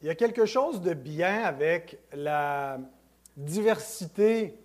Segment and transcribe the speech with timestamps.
[0.00, 2.78] Il y a quelque chose de bien avec la
[3.36, 4.56] diversité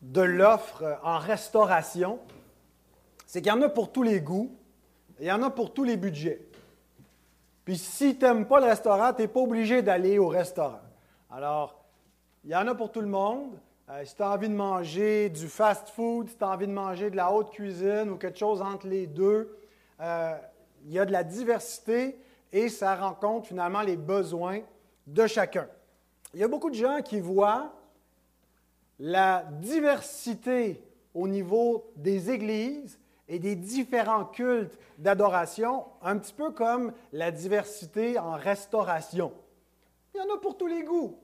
[0.00, 2.20] de l'offre en restauration.
[3.26, 4.54] C'est qu'il y en a pour tous les goûts,
[5.18, 6.40] il y en a pour tous les budgets.
[7.64, 10.80] Puis si tu n'aimes pas le restaurant, tu n'es pas obligé d'aller au restaurant.
[11.28, 11.84] Alors,
[12.44, 13.58] il y en a pour tout le monde.
[13.88, 17.10] Euh, si tu as envie de manger du fast-food, si tu as envie de manger
[17.10, 19.58] de la haute cuisine ou quelque chose entre les deux,
[20.00, 20.36] euh,
[20.84, 22.16] il y a de la diversité
[22.52, 24.60] et ça rencontre finalement les besoins
[25.06, 25.68] de chacun.
[26.34, 27.72] Il y a beaucoup de gens qui voient
[28.98, 30.82] la diversité
[31.14, 32.98] au niveau des églises
[33.28, 39.32] et des différents cultes d'adoration, un petit peu comme la diversité en restauration.
[40.14, 41.18] Il y en a pour tous les goûts.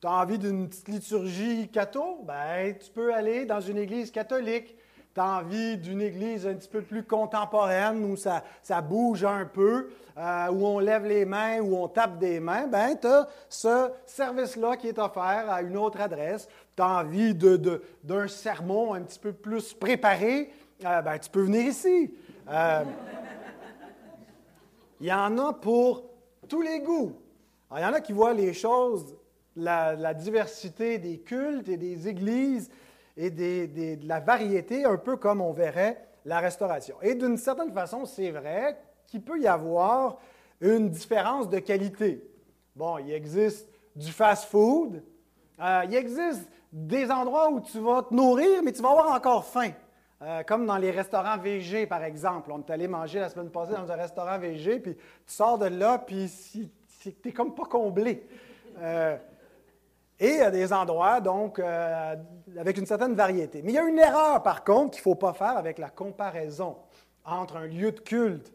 [0.00, 2.22] Tu as envie d'une petite liturgie catho?
[2.24, 4.76] Ben, tu peux aller dans une église catholique
[5.14, 9.44] tu as envie d'une église un petit peu plus contemporaine où ça, ça bouge un
[9.44, 13.28] peu, euh, où on lève les mains, où on tape des mains, ben tu as
[13.48, 16.48] ce service-là qui est offert à une autre adresse.
[16.76, 20.50] Tu as envie d'un de, sermon un petit peu plus préparé,
[20.84, 22.12] euh, ben, tu peux venir ici.
[22.50, 22.82] Euh,
[25.00, 26.02] il y en a pour
[26.48, 27.12] tous les goûts.
[27.76, 29.16] il y en a qui voient les choses,
[29.54, 32.68] la diversité des cultes et des églises
[33.16, 36.96] et de la variété, un peu comme on verrait la restauration.
[37.02, 40.18] Et d'une certaine façon, c'est vrai qu'il peut y avoir
[40.60, 42.26] une différence de qualité.
[42.74, 45.02] Bon, il existe du fast-food,
[45.60, 49.44] euh, il existe des endroits où tu vas te nourrir, mais tu vas avoir encore
[49.44, 49.70] faim.
[50.22, 52.50] Euh, comme dans les restaurants VG, par exemple.
[52.50, 55.66] On est allé manger la semaine passée dans un restaurant VG, puis tu sors de
[55.66, 56.30] là, puis
[57.02, 58.26] tu n'es comme pas comblé.
[58.78, 59.16] Euh,
[60.20, 62.16] et y a des endroits, donc, euh,
[62.58, 63.62] avec une certaine variété.
[63.62, 65.90] Mais il y a une erreur, par contre, qu'il ne faut pas faire avec la
[65.90, 66.76] comparaison
[67.24, 68.52] entre un lieu de culte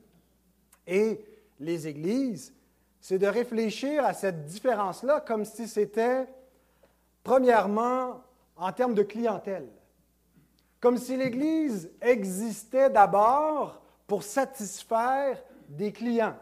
[0.88, 1.24] et
[1.60, 2.54] les églises,
[3.02, 6.28] c'est de réfléchir à cette différence-là comme si c'était,
[7.24, 8.22] premièrement,
[8.56, 9.68] en termes de clientèle.
[10.80, 16.36] Comme si l'Église existait d'abord pour satisfaire des clients,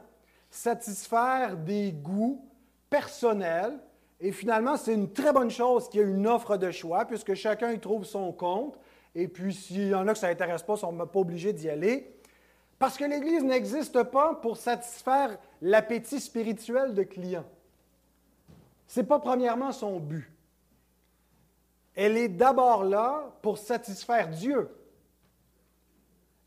[0.49, 2.45] satisfaire des goûts
[2.89, 3.79] personnels
[4.19, 7.35] et finalement, c'est une très bonne chose qu'il y ait une offre de choix, puisque
[7.35, 8.79] chacun y trouve son compte.
[9.13, 11.53] Et puis, s'il y en a que ça n'intéresse pas, ils ne sont pas obligés
[11.53, 12.15] d'y aller.
[12.79, 17.45] Parce que l'Église n'existe pas pour satisfaire l'appétit spirituel de clients.
[18.87, 20.31] Ce n'est pas premièrement son but.
[21.95, 24.69] Elle est d'abord là pour satisfaire Dieu.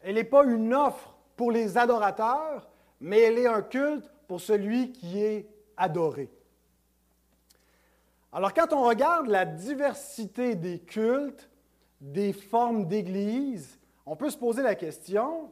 [0.00, 2.68] Elle n'est pas une offre pour les adorateurs,
[3.00, 6.30] mais elle est un culte pour celui qui est adoré.
[8.32, 11.50] Alors quand on regarde la diversité des cultes,
[12.00, 15.50] des formes d'Église, on peut se poser la question,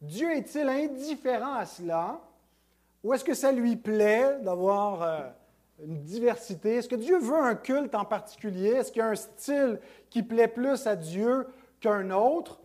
[0.00, 2.20] Dieu est-il indifférent à cela?
[3.02, 5.20] Ou est-ce que ça lui plaît d'avoir euh,
[5.84, 6.76] une diversité?
[6.76, 8.70] Est-ce que Dieu veut un culte en particulier?
[8.70, 9.80] Est-ce qu'il y a un style
[10.10, 11.46] qui plaît plus à Dieu
[11.80, 12.60] qu'un autre?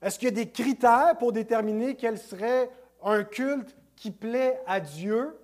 [0.00, 2.70] Est-ce qu'il y a des critères pour déterminer quel serait
[3.02, 5.37] un culte qui plaît à Dieu?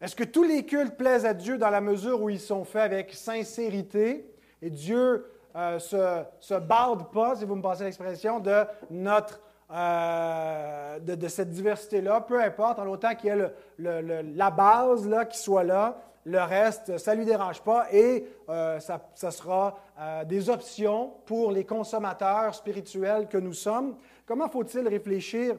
[0.00, 2.82] Est-ce que tous les cultes plaisent à Dieu dans la mesure où ils sont faits
[2.82, 4.30] avec sincérité
[4.60, 5.26] et Dieu
[5.56, 9.40] euh, se, se barde pas, si vous me passez l'expression, de notre
[9.72, 15.38] euh, de, cette diversité-là, peu importe, en autant qu'il y ait la base là, qui
[15.38, 19.78] soit là, le reste, ça ne lui dérange pas et euh, ça, ça, sera
[20.26, 23.96] des options pour les consommateurs spirituels que nous sommes.
[24.26, 25.56] Comment faut-il réfléchir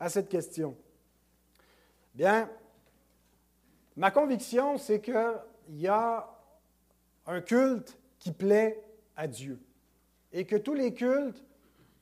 [0.00, 0.74] à cette question?
[2.14, 2.48] Bien,
[3.96, 5.40] Ma conviction, c'est qu'il
[5.70, 6.28] y a
[7.26, 8.82] un culte qui plaît
[9.16, 9.58] à Dieu
[10.32, 11.42] et que tous les cultes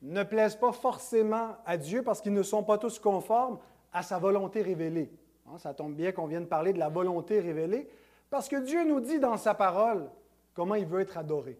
[0.01, 3.59] ne plaisent pas forcément à Dieu parce qu'ils ne sont pas tous conformes
[3.93, 5.09] à sa volonté révélée.
[5.47, 7.87] Hein, ça tombe bien qu'on vienne parler de la volonté révélée
[8.29, 10.09] parce que Dieu nous dit dans sa parole
[10.53, 11.57] comment il veut être adoré.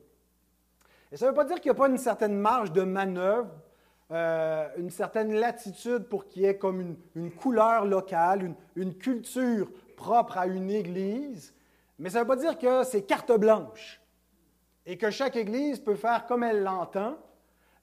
[1.11, 3.51] Et ça ne veut pas dire qu'il n'y a pas une certaine marge de manœuvre,
[4.11, 10.37] euh, une certaine latitude pour qu'il y ait comme une, couleur locale, une culture propre
[10.37, 11.53] à une Église,
[11.97, 14.01] mais ça ne veut pas dire que c'est carte blanche
[14.85, 17.17] et que chaque Église peut faire comme elle l'entend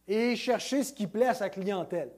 [0.06, 2.12] et chercher ce qui plaît à sa clientèle.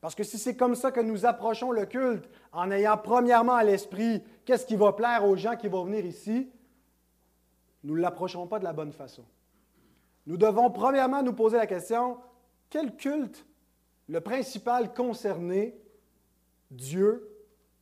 [0.00, 3.64] Parce que si c'est comme ça que nous approchons le culte, en ayant premièrement à
[3.64, 6.50] l'esprit qu'est-ce qui va plaire aux gens qui vont venir ici,
[7.84, 9.24] nous ne l'approcherons pas de la bonne façon.
[10.26, 12.18] Nous devons premièrement nous poser la question,
[12.68, 13.44] quel culte
[14.08, 15.76] le principal concerné,
[16.70, 17.28] Dieu,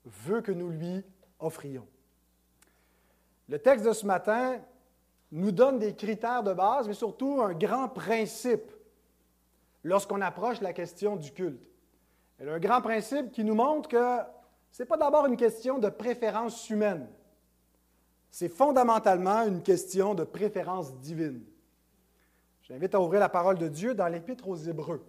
[0.04, 1.04] veut que nous lui
[1.40, 1.86] offrions.
[3.48, 4.60] Le texte de ce matin
[5.32, 8.70] nous donne des critères de base, mais surtout un grand principe
[9.84, 11.68] lorsqu'on approche la question du culte.
[12.40, 14.18] A un grand principe qui nous montre que
[14.70, 17.08] ce n'est pas d'abord une question de préférence humaine.
[18.30, 21.44] C'est fondamentalement une question de préférence divine.
[22.62, 25.04] J'invite à ouvrir la parole de Dieu dans l'Épître aux Hébreux,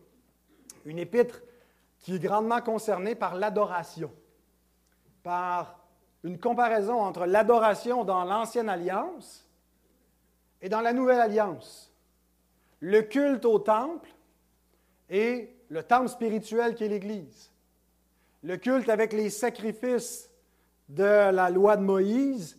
[0.86, 1.42] une épître
[2.00, 4.12] qui est grandement concernée par l'adoration,
[5.22, 5.81] par
[6.24, 9.48] une comparaison entre l'adoration dans l'Ancienne Alliance
[10.62, 11.92] et dans la Nouvelle Alliance.
[12.80, 14.10] Le culte au temple
[15.10, 17.52] et le temple spirituel qui est l'Église.
[18.44, 20.30] Le culte avec les sacrifices
[20.90, 22.58] de la loi de Moïse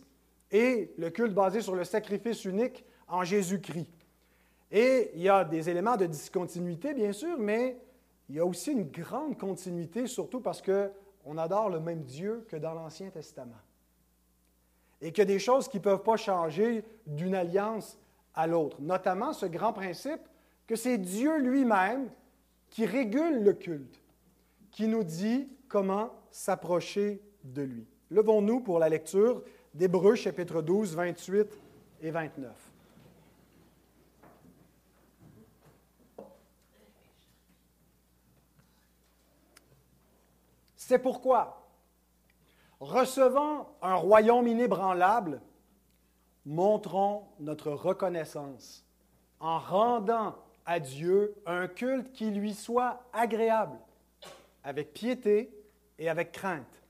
[0.51, 3.89] et le culte basé sur le sacrifice unique en Jésus-Christ.
[4.71, 7.77] Et il y a des éléments de discontinuité, bien sûr, mais
[8.29, 10.61] il y a aussi une grande continuité, surtout parce
[11.23, 13.61] qu'on adore le même Dieu que dans l'Ancien Testament.
[15.01, 17.97] Et qu'il y a des choses qui ne peuvent pas changer d'une alliance
[18.35, 20.21] à l'autre, notamment ce grand principe
[20.67, 22.09] que c'est Dieu lui-même
[22.69, 24.01] qui régule le culte,
[24.71, 27.85] qui nous dit comment s'approcher de lui.
[28.09, 29.43] Levons-nous pour la lecture
[29.73, 31.47] d'Hébreux chapitre 12, 28
[32.01, 32.62] et 29.
[40.85, 41.65] C'est pourquoi,
[42.81, 45.41] recevant un royaume inébranlable,
[46.45, 48.85] montrons notre reconnaissance
[49.39, 50.35] en rendant
[50.65, 53.77] à Dieu un culte qui lui soit agréable,
[54.61, 55.57] avec piété
[55.99, 56.83] et avec crainte,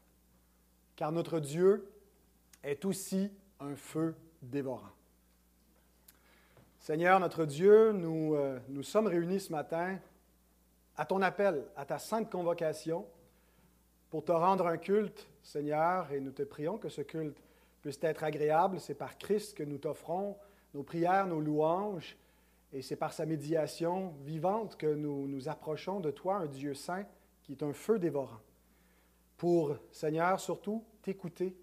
[0.95, 1.88] car notre Dieu
[2.63, 4.90] est aussi un feu dévorant.
[6.80, 10.00] Seigneur notre Dieu, nous, euh, nous sommes réunis ce matin
[10.98, 13.06] à ton appel, à ta sainte convocation,
[14.13, 17.42] pour te rendre un culte, Seigneur, et nous te prions que ce culte
[17.81, 18.80] puisse être agréable.
[18.80, 20.38] C'est par Christ que nous t'offrons
[20.75, 22.15] nos prières, nos louanges,
[22.71, 27.07] et c'est par sa médiation vivante que nous nous approchons de toi, un Dieu saint,
[27.42, 28.39] qui est un feu dévorant.
[29.36, 31.57] Pour, Seigneur, surtout, t'écouter,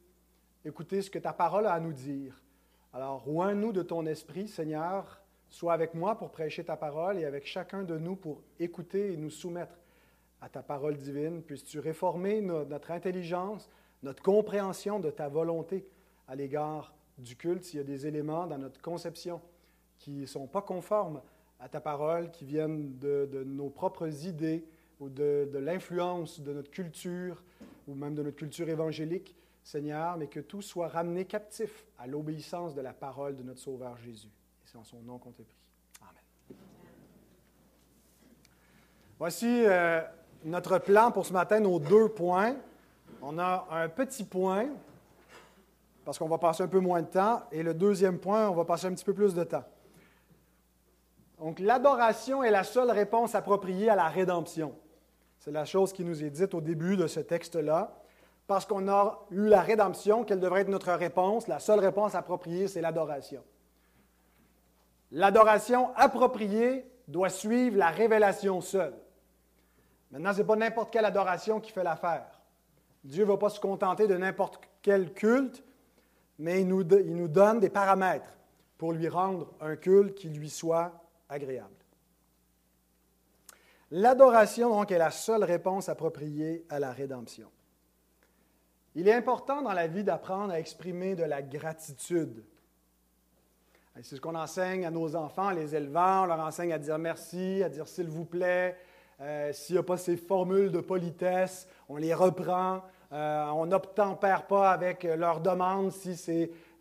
[0.64, 2.42] écouter ce que ta parole a à nous dire.
[2.92, 7.46] Alors, oins-nous de ton esprit, Seigneur, sois avec moi pour prêcher ta parole et avec
[7.46, 9.78] chacun de nous pour écouter et nous soumettre
[10.40, 11.42] à ta parole divine.
[11.42, 13.68] Puisses-tu réformer notre intelligence,
[14.02, 15.86] notre compréhension de ta volonté
[16.28, 19.40] à l'égard du culte, s'il y a des éléments dans notre conception
[19.98, 21.20] qui ne sont pas conformes
[21.60, 24.64] à ta parole, qui viennent de, nos propres idées
[24.98, 27.42] ou de, l'influence de notre culture
[27.86, 32.74] ou même de notre culture évangélique, Seigneur, mais que tout soit ramené captif à l'obéissance
[32.74, 34.28] de la parole de notre Sauveur Jésus.
[34.28, 35.56] Et c'est en son nom qu'on te prie.
[36.00, 36.58] Amen.
[39.18, 40.00] Voici euh,
[40.44, 42.54] notre plan pour ce matin, nos deux points.
[43.22, 44.66] On a un petit point,
[46.04, 48.64] parce qu'on va passer un peu moins de temps, et le deuxième point, on va
[48.64, 49.64] passer un petit peu plus de temps.
[51.38, 54.74] Donc, l'adoration est la seule réponse appropriée à la rédemption.
[55.38, 57.96] C'est la chose qui nous est dite au début de ce texte-là
[58.46, 61.46] parce qu'on a eu la rédemption, quelle devrait être notre réponse?
[61.46, 63.44] La seule réponse appropriée, c'est l'adoration.
[65.12, 68.92] L'adoration appropriée doit suivre la révélation seule.
[70.10, 72.40] Maintenant, ce n'est pas n'importe quelle adoration qui fait l'affaire.
[73.04, 75.62] Dieu ne va pas se contenter de n'importe quel culte,
[76.38, 78.34] mais il nous, il nous donne des paramètres
[78.76, 80.92] pour lui rendre un culte qui lui soit
[81.28, 81.74] agréable.
[83.90, 87.50] L'adoration, donc, est la seule réponse appropriée à la rédemption.
[88.94, 92.44] Il est important dans la vie d'apprendre à exprimer de la gratitude.
[94.02, 96.22] C'est ce qu'on enseigne à nos enfants, les élevant.
[96.22, 98.76] On leur enseigne à dire merci, à dire s'il vous plaît.
[99.20, 102.82] Euh, s'il n'y a pas ces formules de politesse, on les reprend.
[103.12, 106.16] Euh, on n'obtempère pas avec leurs demandes si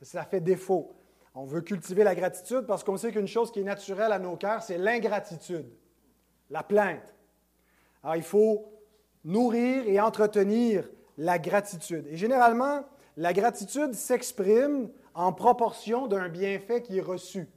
[0.02, 0.96] ça fait défaut.
[1.36, 4.36] On veut cultiver la gratitude parce qu'on sait qu'une chose qui est naturelle à nos
[4.36, 5.66] cœurs, c'est l'ingratitude,
[6.50, 7.16] la plainte.
[8.04, 8.72] Alors il faut
[9.24, 12.08] nourrir et entretenir la gratitude.
[12.08, 12.84] Et généralement,
[13.18, 17.48] la gratitude s'exprime en proportion d'un bienfait qui est reçu.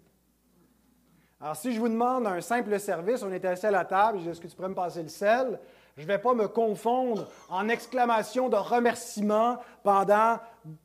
[1.43, 4.23] Alors, si je vous demande un simple service, on est assis à la table, je
[4.23, 5.59] dis Est-ce que tu pourrais me passer le sel?
[5.97, 10.39] Je ne vais pas me confondre en exclamations de remerciement pendant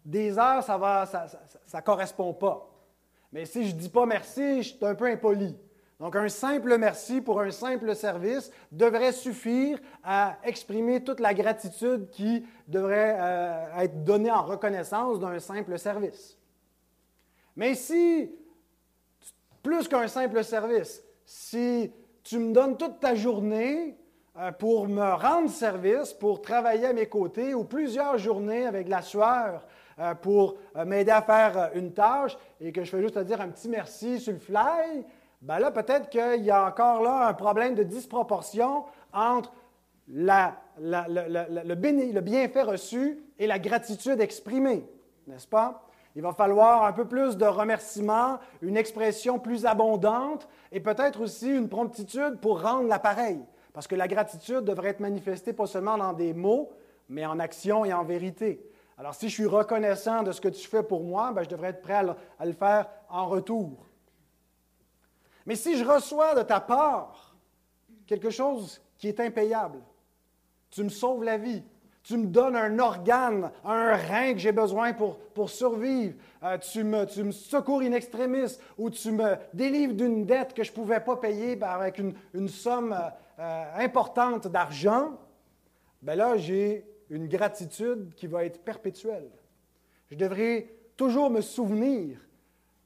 [0.03, 0.77] des heures, ça
[1.75, 2.67] ne correspond pas.
[3.31, 5.55] Mais si je ne dis pas merci, je suis un peu impoli.
[5.99, 12.09] Donc, un simple merci pour un simple service devrait suffire à exprimer toute la gratitude
[12.09, 16.35] qui devrait euh, être donnée en reconnaissance d'un simple service.
[17.55, 18.31] Mais si,
[19.67, 21.91] plus qu'un simple service, si
[22.23, 23.97] tu me donnes toute ta journée
[24.37, 29.01] euh, pour me rendre service, pour travailler à mes côtés, ou plusieurs journées avec la
[29.01, 29.67] sueur
[29.99, 30.55] euh, pour
[30.85, 34.21] m'aider à faire une tâche, et que je fais juste te dire un petit merci
[34.21, 35.03] sur le fly,
[35.41, 39.51] ben là, peut-être qu'il y a encore là un problème de disproportion entre
[40.07, 41.75] le,
[42.21, 44.85] bienfait reçu et la gratitude exprimée,
[45.27, 45.86] n'est-ce pas?
[46.17, 51.47] Il va falloir un peu plus de remerciements, une expression plus abondante et peut-être aussi
[51.47, 53.39] une promptitude pour rendre l'appareil.
[53.71, 56.71] Parce que la gratitude devrait être manifestée pas seulement dans des mots,
[57.07, 58.67] mais en action et en vérité.
[58.97, 61.69] Alors si je suis reconnaissant de ce que tu fais pour moi, ben, je devrais
[61.69, 62.03] être prêt
[62.39, 63.85] à le faire en retour.
[65.45, 67.35] Mais si je reçois de ta part
[68.07, 69.83] quelque chose qui est impayable,
[70.71, 71.63] tu me sauves la vie,
[72.07, 76.85] tu me donnes un organe, un rein que j'ai besoin pour, pour survivre, euh, tu,
[76.85, 80.75] me, tu, me, secours in extremis, ou tu me délivres d'une dette que je ne
[80.75, 83.09] pouvais pas payer ben, avec une, une somme euh,
[83.39, 85.19] euh, importante d'argent,
[86.01, 89.29] ben là, j'ai une gratitude qui va être perpétuelle.
[90.09, 92.19] Je devrais toujours me souvenir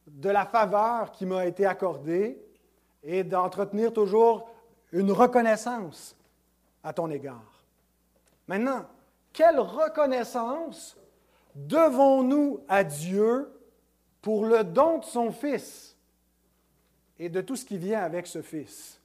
[0.08, 2.42] de la faveur qui m'a été accordée
[3.04, 4.50] et d'entretenir toujours
[4.92, 6.16] une reconnaissance
[6.84, 7.64] à ton égard.
[8.48, 8.88] Maintenant,
[9.34, 10.98] quelle reconnaissance
[11.56, 13.52] devons-nous à Dieu
[14.22, 15.98] pour le don de son Fils
[17.20, 19.00] et de tout ce qui vient avec ce Fils?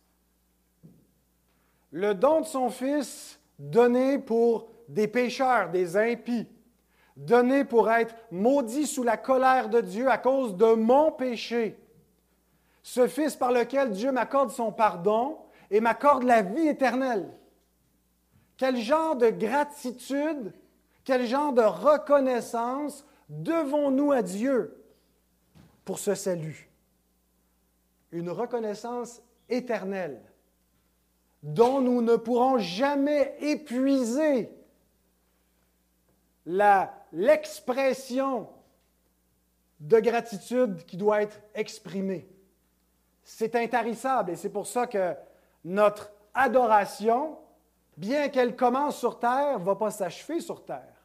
[1.91, 6.47] Le don de son Fils donné pour des pécheurs, des impies,
[7.17, 11.79] donné pour être maudit sous la colère de Dieu à cause de mon péché.
[12.83, 15.39] Ce Fils par lequel Dieu m'accorde son pardon
[15.71, 17.29] et m'accorde la vie éternelle.
[18.57, 20.53] Quel genre de gratitude,
[21.05, 24.83] quel genre de reconnaissance devons-nous à Dieu
[25.85, 26.71] pour ce salut?
[28.13, 30.23] Une reconnaissance éternelle
[31.43, 34.51] dont nous ne pourrons jamais épuiser
[37.13, 38.49] l'expression
[39.81, 42.29] de gratitude qui doit être exprimée.
[43.23, 45.15] C'est intarissable et c'est pour ça que
[45.65, 47.39] notre adoration,
[47.97, 51.05] bien qu'elle commence sur terre, ne va pas s'achever sur terre,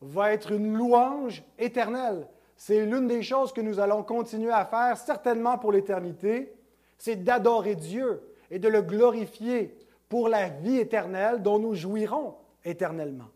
[0.00, 2.28] va être une louange éternelle.
[2.56, 6.52] C'est l'une des choses que nous allons continuer à faire, certainement pour l'éternité,
[6.96, 9.76] c'est d'adorer Dieu et de le glorifier
[10.08, 12.34] pour la vie éternelle dont nous jouirons
[12.64, 13.28] éternellement.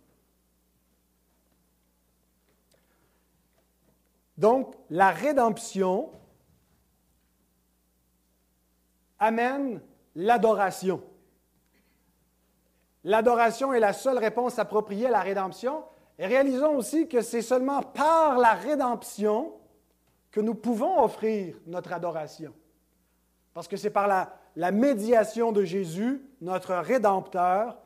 [4.37, 6.11] Donc, la rédemption
[9.21, 9.81] amène
[10.17, 11.03] l'adoration.
[13.05, 15.85] L'adoration est la seule réponse appropriée à la rédemption.
[16.19, 19.53] Et réalisons aussi que c'est seulement par la rédemption
[20.31, 22.53] que nous pouvons offrir notre adoration.
[23.55, 27.77] Parce que c'est par la, la, médiation de Jésus, notre Rédempteur,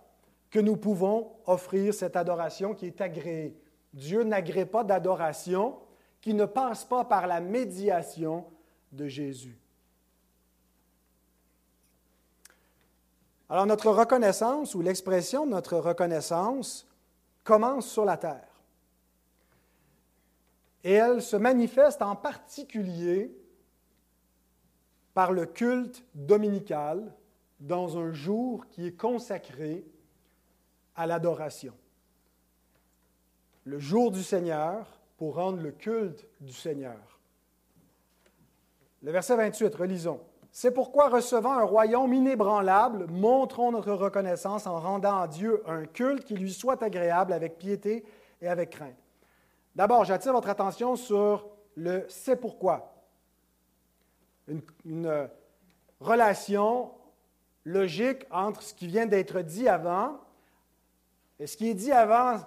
[0.50, 3.58] que nous pouvons offrir cette adoration qui est agréée.
[3.92, 5.76] Dieu n'agrée pas d'adoration
[6.20, 8.44] qui ne passe pas par la médiation
[8.92, 9.58] de Jésus.
[13.48, 16.86] Alors notre reconnaissance ou l'expression de notre reconnaissance
[17.44, 18.48] commence sur la terre.
[20.82, 23.30] Et elle se manifeste en particulier
[25.14, 27.12] par le culte dominical
[27.60, 29.84] dans un jour qui est consacré
[30.94, 31.72] à l'adoration.
[33.64, 34.86] Le jour du Seigneur,
[35.16, 37.18] pour rendre le culte du Seigneur.
[39.02, 40.20] Le verset 28, relisons.
[40.58, 46.24] C'est pourquoi, recevant un royaume inébranlable, montrons notre reconnaissance en rendant à Dieu un culte
[46.24, 48.06] qui lui soit agréable avec piété
[48.40, 48.96] et avec crainte.
[49.74, 52.94] D'abord, j'attire votre attention sur le c'est pourquoi.
[54.86, 55.28] Une,
[56.00, 56.90] relation
[57.66, 60.18] logique entre ce qui vient d'être dit avant
[61.38, 62.38] et ce qui est dit avant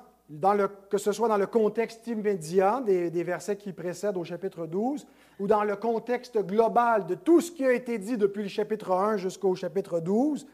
[0.89, 5.06] que ce soit dans le contexte immédiat des, versets qui précèdent au chapitre 12,
[5.39, 8.91] ou dans le contexte global de tout ce qui a été dit depuis le chapitre
[8.91, 10.46] 1 jusqu'au chapitre 12,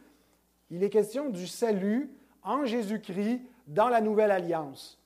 [0.70, 2.10] il est question du salut
[2.42, 5.00] en Jésus-Christ dans la nouvelle alliance,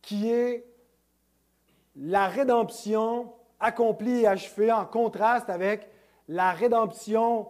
[0.00, 0.66] qui est
[1.96, 5.88] la rédemption accomplie et achevée en contraste avec
[6.28, 7.48] la rédemption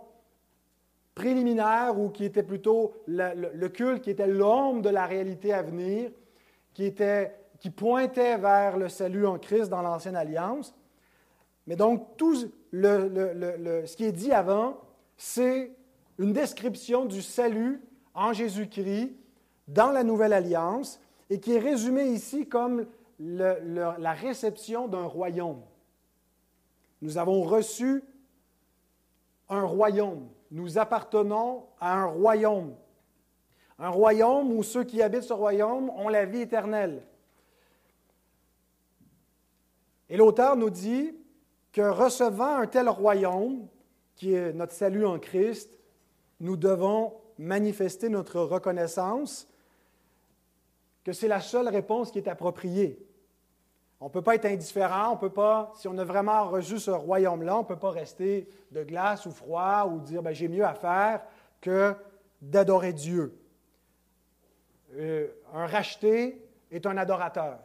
[1.14, 6.10] préliminaire ou qui était plutôt le, culte, qui était l'ombre de la réalité à venir,
[6.74, 7.32] qui, était,
[7.64, 10.74] qui pointait vers le salut en Christ dans l'Ancienne Alliance.
[11.66, 14.76] Mais donc, tout ce qui est dit avant,
[15.16, 15.72] c'est
[16.18, 17.80] une description du salut
[18.12, 19.16] en Jésus-Christ
[19.66, 22.84] dans la Nouvelle Alliance et qui est résumé ici comme
[23.18, 25.62] la réception d'un royaume.
[27.00, 28.04] Nous avons reçu
[29.48, 32.74] un royaume nous appartenons à un royaume.
[33.78, 37.02] Un royaume où ceux qui habitent ce royaume ont la vie éternelle.
[40.08, 41.14] Et l'auteur nous dit
[41.72, 43.66] que recevant un tel royaume,
[44.16, 45.78] qui est notre salut en Christ,
[46.40, 49.48] nous devons manifester notre reconnaissance,
[51.02, 52.98] que c'est la seule réponse qui est appropriée.
[54.00, 56.90] On ne peut pas être indifférent, on peut pas, si on a vraiment reçu ce
[56.90, 60.64] royaume-là, on ne peut pas rester de glace ou froid ou dire ben, j'ai mieux
[60.64, 61.22] à faire
[61.60, 61.94] que
[62.42, 63.38] d'adorer Dieu.
[64.96, 67.58] Euh, un racheté est un adorateur.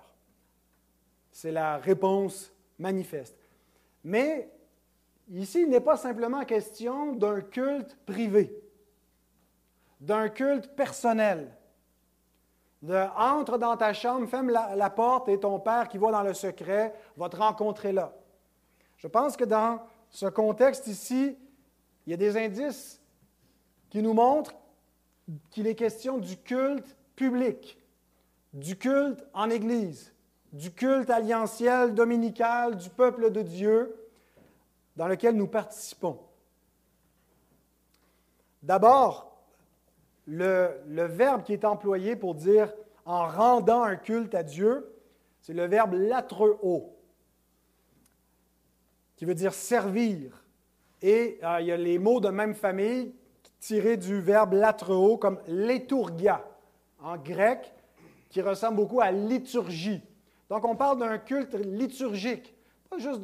[1.42, 3.48] C'est la réponse manifeste.
[4.04, 4.52] Mais
[5.32, 8.62] ici, il n'est pas simplement question d'un culte privé,
[10.02, 11.50] d'un culte personnel.
[13.16, 16.94] Entre dans ta chambre, ferme la, porte et ton Père qui va dans le secret
[17.16, 18.14] va te rencontrer là.
[18.98, 19.80] Je pense que dans
[20.10, 21.38] ce contexte ici,
[22.06, 23.02] il y a des indices
[23.90, 24.56] qui nous montrent
[25.52, 27.82] qu'il est question du culte public,
[28.52, 30.14] du culte en Église,
[30.54, 33.96] du culte alliantiel, dominical, du peuple de Dieu
[34.96, 36.20] dans lequel nous participons.
[38.62, 39.30] D'abord,
[40.26, 42.74] le, verbe qui est employé pour dire
[43.06, 44.94] en rendant un culte à Dieu,
[45.42, 46.96] c'est le verbe latreo,
[49.16, 50.44] qui veut dire servir.
[51.02, 53.14] Et euh, il y a les mots de même famille
[53.60, 56.46] tirés du verbe latreo, comme liturgia
[57.02, 57.74] en grec,
[58.30, 60.02] qui ressemble beaucoup à liturgie.
[60.50, 62.56] Donc on parle d'un culte liturgique,
[62.90, 63.22] pas juste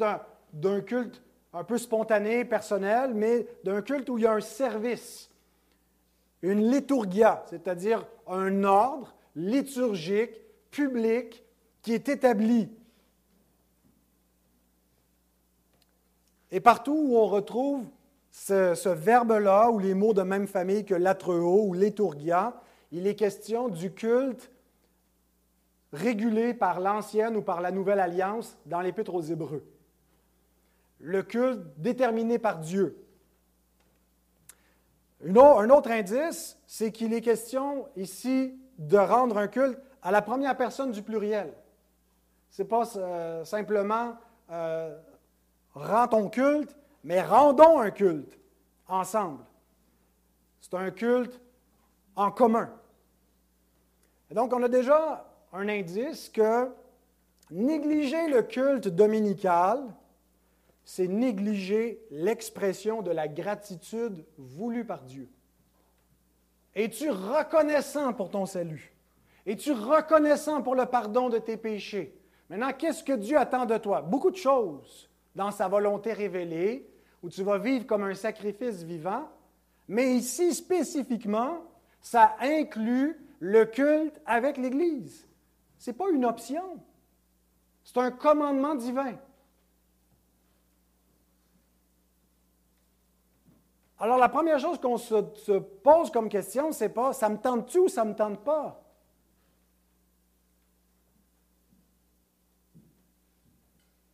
[0.54, 1.22] d'un culte
[1.54, 5.30] un peu spontané, personnel, mais d'un culte où il y a un service
[6.46, 10.32] une liturgia, c'est-à-dire un ordre liturgique,
[10.72, 11.44] public,
[11.82, 12.70] qui est établi.
[16.52, 17.86] Et partout où on retrouve
[18.32, 23.68] ce, verbe-là, ou les mots de même famille que latreo ou liturgia, il est question
[23.68, 24.52] du culte
[25.96, 29.66] régulé par l'Ancienne ou par la Nouvelle Alliance dans l'Épître aux Hébreux.
[31.00, 33.06] Le culte déterminé par Dieu
[35.24, 40.56] un autre indice, c'est qu'il est question ici de rendre un culte à la première
[40.56, 41.54] personne du pluriel.
[42.52, 44.16] Ce n'est pas euh, simplement
[44.52, 44.96] euh,
[46.10, 48.38] ton culte, mais rendons un culte
[48.88, 49.44] ensemble.
[50.62, 51.40] C'est un culte
[52.16, 52.70] en commun.
[54.32, 55.25] donc, on a déjà
[55.56, 56.70] un indice que
[57.50, 59.84] négliger le culte dominical,
[60.84, 65.30] c'est négliger l'expression de la gratitude voulue par Dieu.
[66.76, 68.94] Es-tu reconnaissant pour ton salut?
[69.46, 72.14] Es-tu reconnaissant pour le pardon de tes péchés?
[72.50, 74.02] Maintenant, qu'est-ce que Dieu attend de toi?
[74.02, 76.88] Beaucoup de choses dans sa volonté révélée,
[77.24, 79.30] où tu vas vivre comme un sacrifice vivant,
[79.88, 81.60] mais ici spécifiquement,
[82.02, 85.26] ça inclut le culte avec l'Église.
[85.78, 86.80] Ce n'est pas une option,
[87.84, 89.16] c'est un commandement divin.
[93.98, 97.88] Alors, la première chose qu'on se, pose comme question, c'est pas ça me tente-tu ou
[97.88, 98.82] ça ne me tente pas?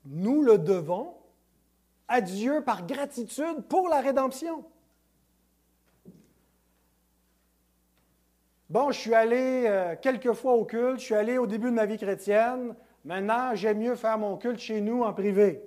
[0.06, 1.16] Nous le devons
[2.08, 4.66] à Dieu par gratitude pour la rédemption.
[8.72, 11.76] Bon, je suis allé euh, quelques fois au culte, je suis allé au début de
[11.76, 15.62] ma vie chrétienne, maintenant j'aime mieux faire mon culte chez nous en privé.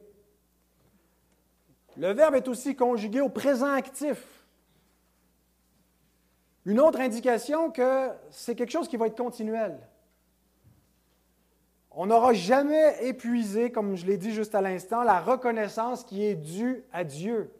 [1.98, 4.46] Le verbe est aussi conjugué au présent actif.
[6.64, 9.78] Une autre indication que c'est quelque chose qui va être continuel.
[11.90, 16.36] On n'aura jamais épuisé, comme je l'ai dit juste à l'instant, la reconnaissance qui est
[16.36, 17.52] due à Dieu.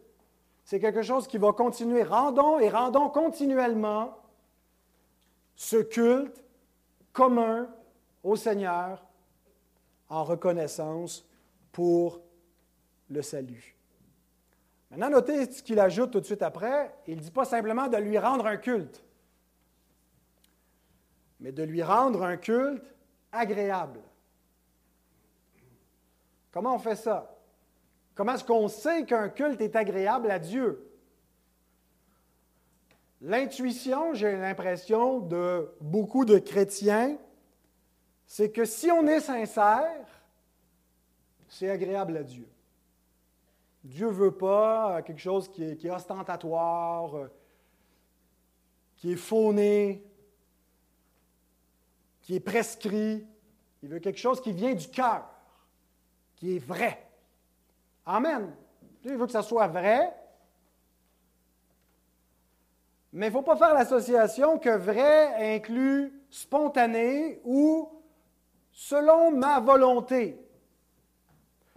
[0.63, 2.01] C'est quelque chose qui va continuer.
[2.01, 4.24] Rendons et rendons continuellement
[5.55, 6.43] ce culte
[7.13, 7.69] commun
[8.23, 9.05] au Seigneur
[10.09, 11.25] en reconnaissance
[11.71, 12.21] pour
[13.09, 13.75] le salut.
[14.91, 16.95] Maintenant, notez ce qu'il ajoute tout de suite après.
[17.07, 19.03] Il ne dit pas simplement de lui rendre un culte,
[21.39, 22.83] mais de lui rendre un culte
[23.31, 23.99] agréable.
[26.51, 27.35] Comment on fait ça?
[28.13, 30.84] Comment est-ce qu'on sait qu'un culte est agréable à Dieu?
[33.21, 37.17] L'intuition, j'ai l'impression, de beaucoup de chrétiens,
[38.27, 40.05] c'est que si on est sincère,
[41.47, 42.47] c'est agréable à Dieu.
[43.83, 47.31] Dieu ne veut pas euh, quelque chose qui est, ostentatoire, euh,
[48.95, 50.03] qui est fauné,
[52.21, 53.25] qui est prescrit.
[53.83, 55.29] Il veut quelque chose qui vient du cœur,
[56.35, 57.07] qui est vrai.
[58.07, 58.55] Amen.
[59.03, 60.11] Dieu veut que ça soit vrai,
[63.15, 67.89] mais il ne faut pas faire l'association que vrai inclut spontané ou
[68.73, 70.37] selon ma volonté.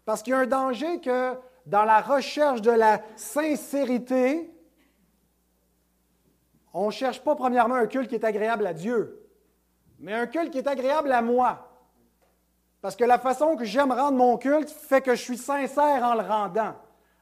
[0.05, 4.53] Parce qu'il y a un danger que dans la recherche de la sincérité,
[6.75, 9.25] on ne cherche pas premièrement un culte qui est agréable à Dieu,
[10.01, 11.71] mais un culte qui est agréable à moi.
[12.81, 16.15] Parce que la façon que j'aime rendre mon culte fait que je suis sincère en
[16.15, 16.75] le rendant.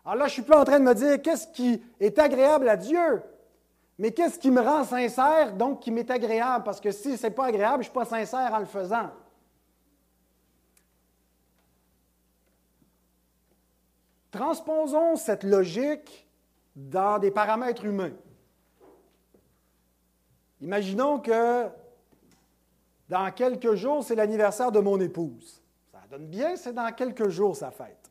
[0.06, 2.66] Alors là, je ne suis plus en train de me dire qu'est-ce qui est agréable
[2.70, 3.22] à Dieu,
[3.98, 7.32] mais qu'est-ce qui me rend sincère, donc qui m'est agréable, parce que si ce n'est
[7.32, 9.10] pas agréable, je ne suis pas sincère en le faisant.
[14.30, 16.28] Transposons cette logique
[16.74, 18.12] dans des paramètres humains.
[20.60, 21.68] Imaginons que
[23.08, 25.62] dans quelques jours, c'est l'anniversaire de mon épouse.
[25.90, 28.10] Ça donne bien, c'est dans quelques jours sa fête.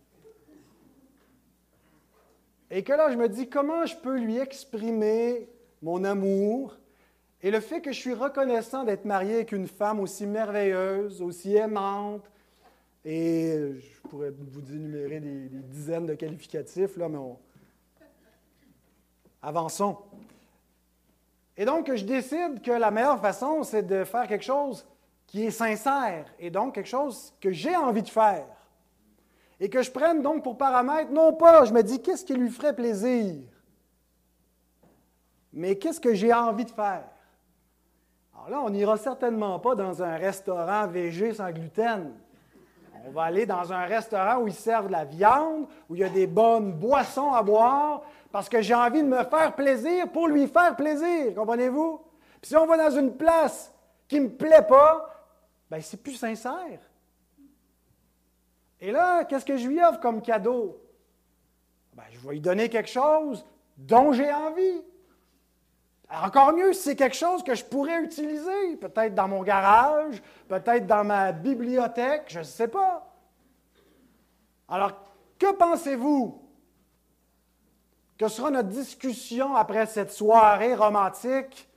[2.71, 5.47] Et que là, je me dis, comment je peux lui exprimer
[5.85, 6.75] mon amour
[7.43, 11.55] et le fait que je suis reconnaissant d'être marié avec une femme aussi merveilleuse, aussi
[11.55, 12.23] aimante,
[13.05, 17.19] et je pourrais vous énumérer des, dizaines de qualificatifs, là, mais
[19.43, 19.97] avançons.
[21.55, 24.87] Et donc, je décide que la meilleure façon, c'est de faire quelque chose
[25.27, 28.47] qui est sincère et donc quelque chose que j'ai envie de faire.
[29.59, 32.49] Et que je prenne donc pour paramètre, non pas, je me dis, qu'est-ce qui lui
[32.49, 33.35] ferait plaisir,
[35.55, 37.05] mais qu'est-ce que j'ai envie de faire?
[38.35, 42.13] Alors là, on n'ira certainement pas dans un restaurant végé sans gluten.
[43.07, 46.03] On va aller dans un restaurant où ils servent de la viande, où il y
[46.03, 50.27] a des bonnes boissons à boire, parce que j'ai envie de me faire plaisir pour
[50.27, 52.01] lui faire plaisir, comprenez-vous?
[52.41, 53.73] Puis si on va dans une place
[54.07, 55.09] qui ne me plaît pas,
[55.69, 56.79] ben c'est plus sincère.
[58.81, 60.81] Et là, qu'est-ce que je lui offre comme cadeau?
[61.93, 63.45] Ben, je vais lui donner quelque chose
[63.77, 64.83] dont j'ai envie.
[66.09, 71.03] Encore mieux, c'est quelque chose que je pourrais utiliser, peut-être dans mon garage, peut-être dans
[71.03, 73.11] ma bibliothèque, je ne sais pas.
[74.67, 74.91] Alors,
[75.39, 76.41] que pensez-vous
[78.17, 81.69] que sera notre discussion après cette soirée romantique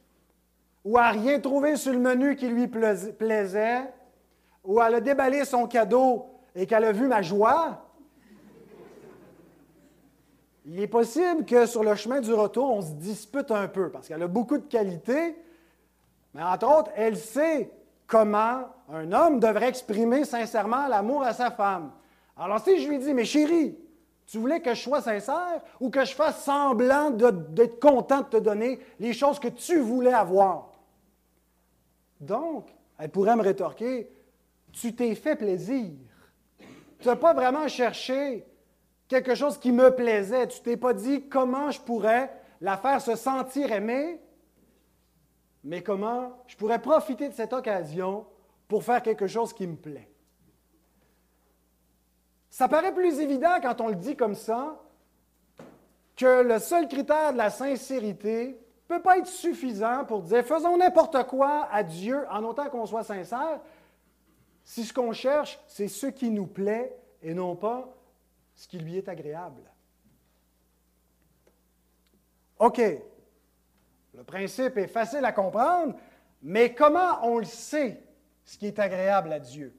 [0.84, 3.92] où à rien trouver sur le menu qui lui plaisait,
[4.62, 7.87] où elle a déballé son cadeau et qu'elle a vu ma joie?
[10.68, 14.06] Il est possible que sur le chemin du retour, on se dispute un peu, parce
[14.06, 15.34] qu'elle a beaucoup de qualités,
[16.34, 17.70] mais entre autres, elle sait
[18.06, 21.90] comment un homme devrait exprimer sincèrement l'amour à sa femme.
[22.36, 23.78] Alors si je lui dis, mais chérie,
[24.26, 28.36] tu voulais que je sois sincère ou que je fasse semblant d'être content de te
[28.36, 30.68] donner les choses que tu voulais avoir?
[32.20, 34.12] Donc, elle pourrait me rétorquer,
[34.70, 35.92] tu t'es fait plaisir.
[36.98, 38.44] Tu n'as pas vraiment cherché
[39.08, 40.46] quelque chose qui me plaisait.
[40.46, 44.20] Tu t'es pas dit comment je pourrais la faire se sentir aimée,
[45.64, 48.26] mais comment je pourrais profiter de cette occasion
[48.68, 50.10] pour faire quelque chose qui me plaît.
[52.50, 54.80] Ça paraît plus évident quand on le dit comme ça
[56.16, 58.48] que le seul critère de la sincérité
[58.90, 62.86] ne peut pas être suffisant pour dire faisons n'importe quoi à Dieu en autant qu'on
[62.86, 63.60] soit sincère,
[64.64, 67.97] si ce qu'on cherche, c'est ce qui nous plaît et non pas
[68.58, 69.62] ce qui lui est agréable.
[72.58, 72.80] OK,
[74.14, 75.94] le principe est facile à comprendre,
[76.42, 78.02] mais comment on le sait,
[78.44, 79.72] ce qui est agréable à Dieu?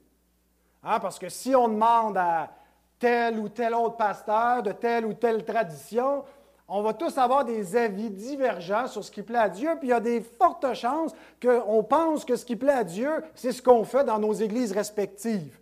[0.82, 2.50] Hein, parce que si on demande à
[2.98, 6.24] tel ou tel autre pasteur de telle ou telle tradition,
[6.66, 9.90] on va tous avoir des avis divergents sur ce qui plaît à Dieu, puis il
[9.90, 11.12] y a des fortes chances
[11.42, 14.72] qu'on pense que ce qui plaît à Dieu, c'est ce qu'on fait dans nos églises
[14.72, 15.60] respectives.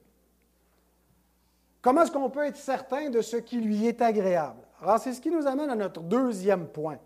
[1.88, 4.60] Comment est-ce qu'on peut être certain de ce qui lui est agréable?
[4.82, 6.98] Alors, c'est ce qui nous amène à notre deuxième point.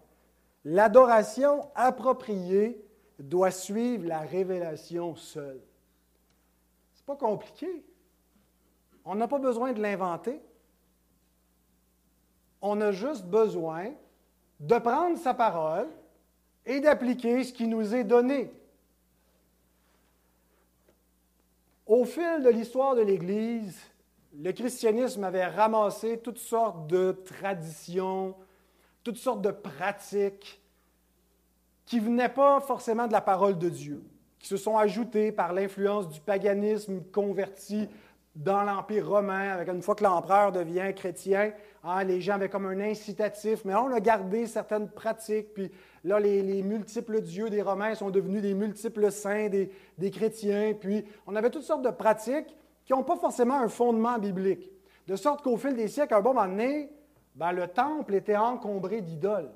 [0.65, 2.85] L'adoration appropriée
[3.17, 5.63] doit suivre la révélation seule.
[6.95, 7.85] Ce n'est pas compliqué.
[9.05, 10.43] On n'a pas besoin de l'inventer.
[12.61, 13.93] On a juste besoin
[14.59, 15.87] de prendre sa parole
[16.67, 18.53] et d'appliquer ce qui nous est donné.
[21.87, 23.79] Au fil de l'histoire de l'Église,
[24.39, 28.35] le christianisme avait ramassé toutes sortes de traditions,
[29.05, 30.63] toutes sortes de pratiques
[31.85, 34.03] qui ne venaient pas forcément de la parole de Dieu,
[34.39, 37.89] qui se sont ajoutées par l'influence du paganisme converti
[38.35, 41.53] dans l'Empire romain, avec une fois que l'empereur devient chrétien,
[41.85, 45.71] hein, les gens avaient comme un incitatif, mais on a gardé certaines pratiques, puis
[46.03, 51.05] là, les, multiples dieux des Romains sont devenus des multiples saints des, des chrétiens, puis
[51.27, 54.71] on avait toutes sortes de pratiques qui n'ont pas forcément un fondement biblique.
[55.07, 56.91] De sorte qu'au fil des siècles, à un bon moment donné,
[57.35, 59.51] ben, le temple était encombré d'idoles.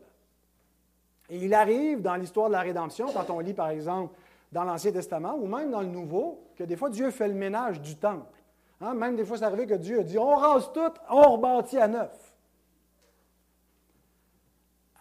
[1.29, 4.15] Et il arrive dans l'histoire de la rédemption, quand on lit par exemple
[4.53, 7.81] dans l'Ancien Testament ou même dans le Nouveau, que des fois Dieu fait le ménage
[7.81, 8.37] du temple.
[8.81, 11.79] Hein, même des fois, c'est arrivé que Dieu a dit on rase tout, on rebâtit
[11.79, 12.35] à neuf.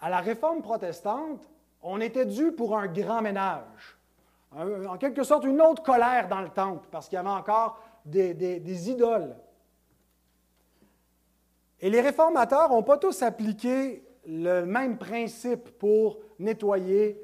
[0.00, 1.48] À la réforme protestante,
[1.82, 3.96] on était dû pour un grand ménage.
[4.54, 8.90] en quelque sorte, une autre colère dans le temple, parce qu'il y avait encore des,
[8.90, 9.36] idoles.
[11.80, 17.20] Et les réformateurs n'ont pas tous appliqué le même principe pour nettoyer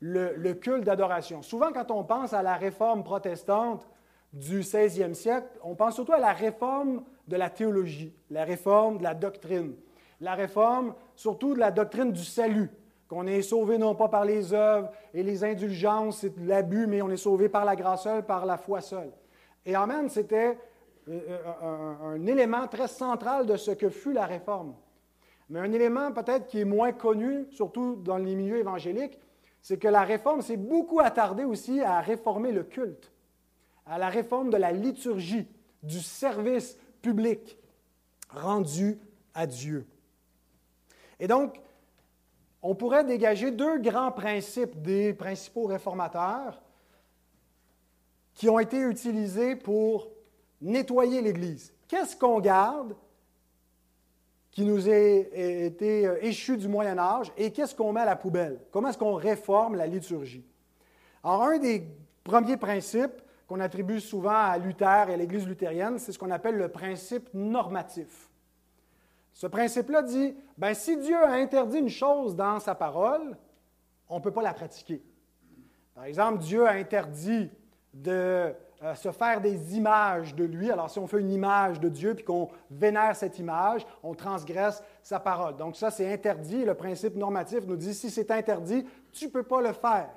[0.00, 1.42] le, culte d'adoration.
[1.42, 3.88] Souvent, quand on pense à la réforme protestante
[4.32, 9.02] du 16e siècle, on pense surtout à la réforme de la théologie, la réforme de
[9.04, 9.74] la doctrine,
[10.20, 12.70] la réforme surtout de la doctrine du salut,
[13.06, 17.10] qu'on est sauvé non pas par les œuvres et les indulgences et l'abus, mais on
[17.10, 19.12] est sauvé par la grâce seule, par la foi seule.
[19.64, 20.58] Et Amen, c'était
[21.08, 24.74] euh, euh, un, un, élément très central de ce que fut la réforme.
[25.48, 29.18] Mais un élément peut-être qui est moins connu, surtout dans les milieux évangéliques,
[29.60, 33.12] c'est que la réforme s'est beaucoup attardée aussi à réformer le culte,
[33.86, 35.46] à la réforme de la liturgie,
[35.82, 37.58] du service public
[38.30, 38.98] rendu
[39.34, 39.86] à Dieu.
[41.18, 41.60] Et donc,
[42.62, 46.61] on pourrait dégager deux grands principes des principaux réformateurs
[48.34, 50.08] qui ont été utilisés pour
[50.60, 51.72] nettoyer l'Église.
[51.88, 52.94] Qu'est-ce qu'on garde
[54.50, 58.16] qui nous a été euh, échu du Moyen Âge et qu'est-ce qu'on met à la
[58.16, 58.60] poubelle?
[58.70, 60.44] Comment est-ce qu'on réforme la liturgie?
[61.24, 61.86] Alors, un des
[62.22, 66.56] premiers principes qu'on attribue souvent à Luther et à l'Église luthérienne, c'est ce qu'on appelle
[66.56, 68.28] le principe normatif.
[69.32, 73.36] Ce principe-là dit, ben, si Dieu a interdit une chose dans sa parole,
[74.08, 75.02] on ne peut pas la pratiquer.
[75.94, 77.50] Par exemple, Dieu a interdit
[77.92, 80.70] de euh, se faire des images de lui.
[80.70, 84.82] Alors, si on fait une image de Dieu puis qu'on vénère cette image, on transgresse
[85.02, 85.56] sa parole.
[85.56, 86.64] Donc, ça, c'est interdit.
[86.64, 90.10] Le principe normatif nous dit si c'est interdit, tu ne peux pas le faire.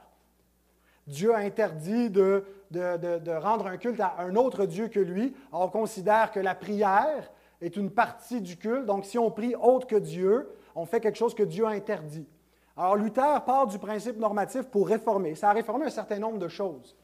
[1.06, 5.36] Dieu a interdit de, de, rendre un culte à un autre Dieu que lui.
[5.52, 8.88] on considère que la prière est une partie du culte.
[8.88, 12.28] Donc, si on prie autre que Dieu, on fait quelque chose que Dieu a interdit.
[12.76, 15.36] Alors, Luther part du principe normatif pour réformer.
[15.36, 16.96] Ça a réformé un certain nombre de choses.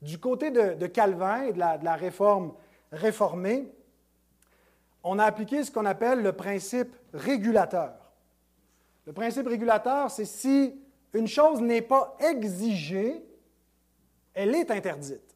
[0.00, 2.54] Du côté de, Calvin et de la, réforme
[2.92, 3.72] réformée,
[5.02, 7.94] on a appliqué ce qu'on appelle le principe régulateur.
[9.06, 10.80] Le principe régulateur, c'est si
[11.14, 13.24] une chose n'est pas exigée,
[14.34, 15.34] elle est interdite.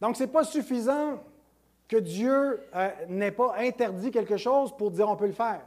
[0.00, 1.22] Donc, ce n'est pas suffisant
[1.88, 5.62] que Dieu euh, n'ait pas interdit quelque chose pour dire on peut le faire.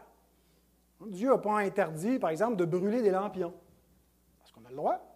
[1.08, 3.54] Dieu n'a pas interdit, par exemple, de brûler des lampions.
[4.44, 5.09] Est-ce qu'on a le droit?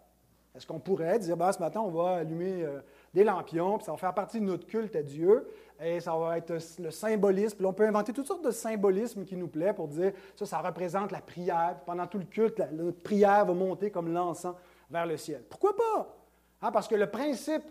[0.56, 2.80] Est-ce qu'on pourrait dire, ben, ce matin, on va allumer euh,
[3.14, 5.48] des lampions, puis ça va faire partie de notre culte à Dieu,
[5.82, 7.58] et ça va être le symbolisme.
[7.58, 10.60] Puis on peut inventer toutes sortes de symbolismes qui nous plaît pour dire, ça, ça
[10.60, 11.78] représente la prière.
[11.86, 14.56] pendant tout le culte, notre prière va monter comme l'encens
[14.92, 15.44] vers le ciel.
[15.50, 16.16] Pourquoi pas?
[16.62, 17.64] Hein, parce que le principe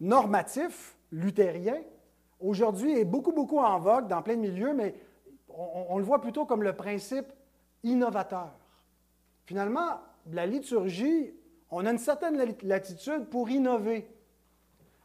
[0.00, 1.80] normatif luthérien,
[2.40, 4.96] aujourd'hui, est beaucoup, beaucoup en vogue dans plein de milieux, mais
[5.48, 7.26] on le voit plutôt comme le principe
[7.84, 8.50] innovateur.
[9.46, 11.32] Finalement, la liturgie
[11.70, 14.08] on a une certaine latitude pour innover.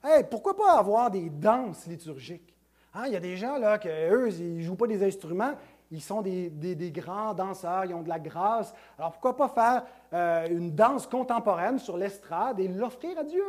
[0.04, 2.54] Hey, pourquoi pas avoir des danses liturgiques?
[2.94, 5.54] Hein, il y a des gens là, qui, eux, ils ne jouent pas des instruments,
[5.92, 8.74] ils sont des, grands danseurs, ils ont de la grâce.
[8.98, 13.46] Alors pourquoi pas faire euh, une danse contemporaine sur l'estrade et l'offrir à Dieu?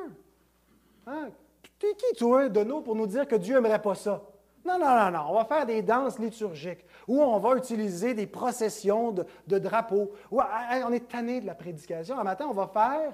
[1.06, 1.30] Hein?
[1.78, 4.22] T'es qui, toi, de nous, pour nous dire que Dieu n'aimerait pas ça?
[4.64, 5.26] Non, non, non, non.
[5.28, 10.12] On va faire des danses liturgiques où on va utiliser des processions de, drapeaux.
[10.30, 12.18] on est tanné de la prédication.
[12.18, 13.12] Un matin, on va faire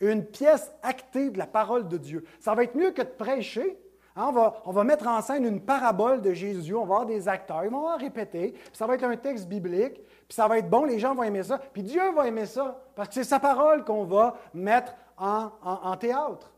[0.00, 2.24] une pièce actée de la parole de Dieu.
[2.40, 3.78] Ça va être mieux que de prêcher.
[4.16, 6.74] Hein, on, va, on, va, mettre en scène une parabole de Jésus.
[6.74, 7.64] On va avoir des acteurs.
[7.64, 8.54] Ils vont en répéter.
[8.72, 9.94] ça va être un texte biblique.
[10.26, 10.84] Puis ça va être bon.
[10.84, 11.58] Les gens vont aimer ça.
[11.58, 12.82] Puis Dieu va aimer ça.
[12.96, 16.52] Parce que c'est sa parole qu'on va mettre en théâtre.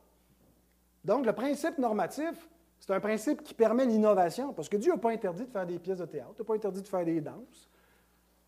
[1.04, 2.48] Donc, le principe normatif,
[2.80, 5.78] c'est un principe qui permet l'innovation, parce que Dieu n'a pas interdit de faire des
[5.78, 7.68] pièces de théâtre, n'a pas interdit de faire des danses.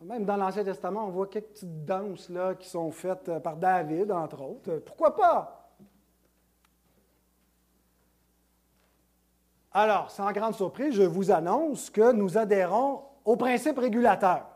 [0.01, 3.57] Même dans l'Ancien Testament, on voit quelques petites danses là, qui sont faites euh, par
[3.57, 4.79] David, entre autres.
[4.79, 5.71] Pourquoi pas?
[9.71, 14.47] Alors, sans grande surprise, je vous annonce que nous adhérons au principe régulateur.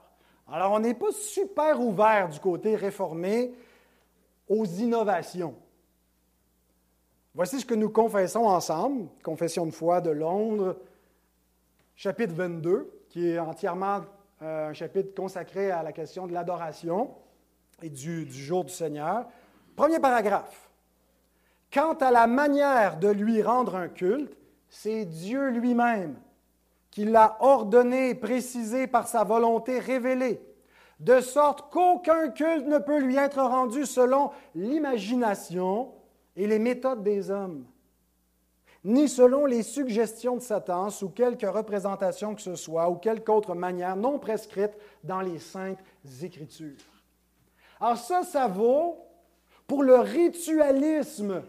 [0.51, 3.55] Alors, on n'est pas super ouvert du côté réformé
[4.49, 5.55] aux innovations.
[7.37, 10.75] Voici ce que nous confessons ensemble, Confession de foi de Londres,
[11.95, 14.01] chapitre 22, qui est entièrement
[14.41, 17.11] euh, un chapitre consacré à la question de l'adoration
[17.83, 19.27] et du, du jour du Seigneur.
[19.77, 20.71] Premier paragraphe.
[21.71, 24.35] Quant à la manière de lui rendre un culte,
[24.71, 26.17] c'est Dieu lui-même
[26.91, 30.41] qui l'a ordonné et précisé par sa volonté révélée,
[31.01, 35.93] de sorte qu'aucun culte ne peut lui être rendu selon l'imagination
[36.37, 37.67] et les méthodes des hommes.
[38.85, 43.57] ni selon les suggestions de Satan, sous quelque représentation que ce soit, ou quelque autre
[43.57, 45.81] manière non prescrite dans les saintes
[46.23, 46.77] Écritures.
[47.81, 48.99] Alors ça, ça vaut
[49.67, 51.43] pour le ritualisme,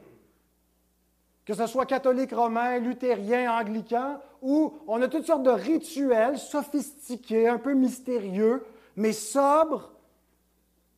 [1.45, 7.47] que ce soit catholique romain, luthérien, anglican, où on a toutes sortes de rituels sophistiqués,
[7.47, 9.91] un peu mystérieux, mais sobres,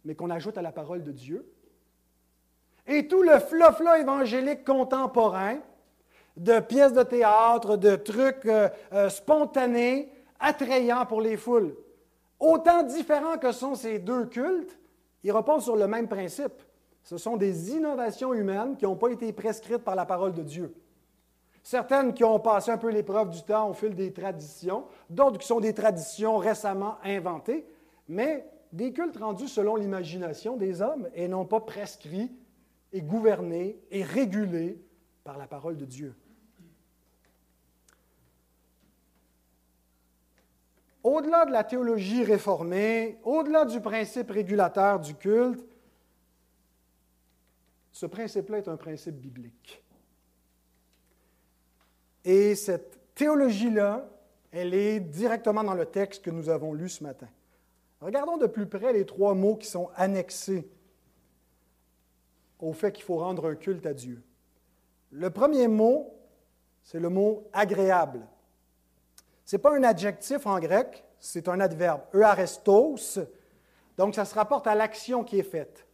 [0.05, 1.51] mais qu'on ajoute à la parole de Dieu.
[2.89, 5.59] Et tout le flofla évangélique contemporain,
[6.35, 11.75] de pièces de théâtre, de trucs euh, euh, spontanés, attrayants pour les foules.
[12.39, 14.79] Autant différents que sont ces deux cultes,
[15.23, 16.53] ils reposent sur le même principe.
[17.03, 20.73] Ce sont des innovations humaines qui n'ont pas été prescrites par la parole de Dieu.
[21.61, 25.45] Certaines qui ont passé un peu l'épreuve du temps au fil des traditions, d'autres qui
[25.45, 27.67] sont des traditions récemment inventées,
[28.07, 32.31] mais des cultes rendus selon l'imagination des hommes et non pas prescrits
[32.91, 34.81] et gouvernés et régulés
[35.23, 36.15] par la parole de Dieu.
[41.03, 45.63] Au-delà de la théologie réformée, au-delà du principe régulateur du culte,
[47.91, 49.83] ce principe-là est un principe biblique.
[52.25, 54.09] Et cette théologie-là,
[54.51, 57.27] elle est directement dans le texte que nous avons lu ce matin.
[58.01, 60.69] Regardons de plus près les trois mots qui sont annexés
[62.59, 64.21] au fait qu'il faut rendre un culte à Dieu.
[65.11, 66.13] Le premier mot,
[66.83, 68.27] c'est le mot agréable.
[69.45, 73.19] Ce n'est pas un adjectif en grec, c'est un adverbe, euarestos.
[73.97, 75.87] Donc, ça se rapporte à l'action qui est faite.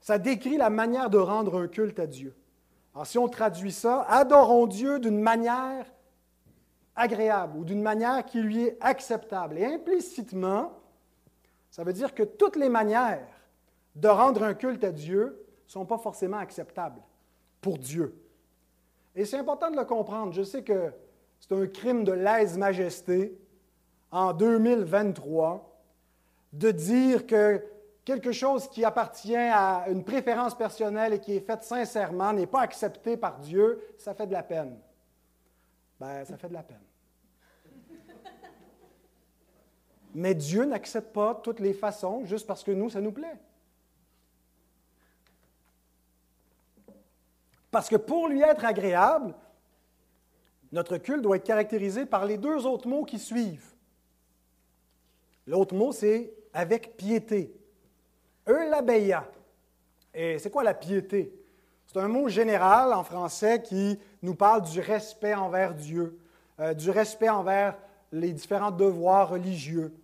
[0.00, 2.34] Ça décrit la manière de rendre un culte à Dieu.
[2.94, 5.86] Alors, si on traduit ça, adorons Dieu d'une manière
[6.94, 9.58] agréable ou d'une manière qui lui est acceptable.
[9.58, 10.72] Et implicitement,
[11.70, 13.26] ça veut dire que toutes les manières
[13.94, 15.41] de rendre un culte à Dieu
[15.78, 17.00] ne sont pas forcément acceptables
[17.60, 18.14] pour Dieu.
[19.14, 20.32] Et c'est important de le comprendre.
[20.32, 20.92] Je sais que
[21.40, 23.38] c'est un crime de lèse-majesté
[24.10, 25.68] en 2023
[26.52, 27.64] de dire que
[28.04, 32.60] quelque chose qui appartient à une préférence personnelle et qui est faite sincèrement n'est pas
[32.60, 34.78] accepté par Dieu, ça fait de la peine.
[35.98, 36.82] Ben, ça fait de la peine.
[40.14, 43.38] Mais Dieu n'accepte pas toutes les façons juste parce que nous, ça nous plaît.
[47.72, 49.34] Parce que pour lui être agréable,
[50.72, 53.72] notre culte doit être caractérisé par les deux autres mots qui suivent.
[55.46, 57.56] L'autre mot, c'est avec piété.
[58.46, 59.26] Eulabeia.
[60.12, 61.34] Et c'est quoi la piété?
[61.86, 66.18] C'est un mot général en français qui nous parle du respect envers Dieu,
[66.60, 67.78] euh, du respect envers
[68.12, 69.94] les différents devoirs religieux.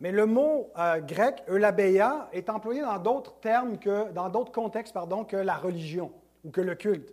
[0.00, 4.92] Mais le mot euh, grec, eulabeia, est employé dans d'autres termes que, dans d'autres contextes,
[4.92, 6.12] pardon, que la religion
[6.46, 7.12] ou que le culte.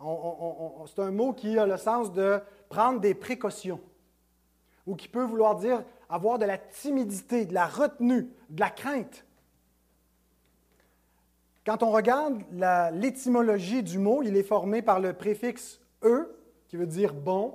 [0.00, 3.80] c'est un mot qui a le sens de prendre des précautions
[4.86, 9.24] ou qui peut vouloir dire avoir de la timidité, de la retenue, de la crainte.
[11.66, 12.42] Quand on regarde
[12.92, 16.28] l'étymologie du mot, il est formé par le préfixe e,
[16.68, 17.54] qui veut dire bon,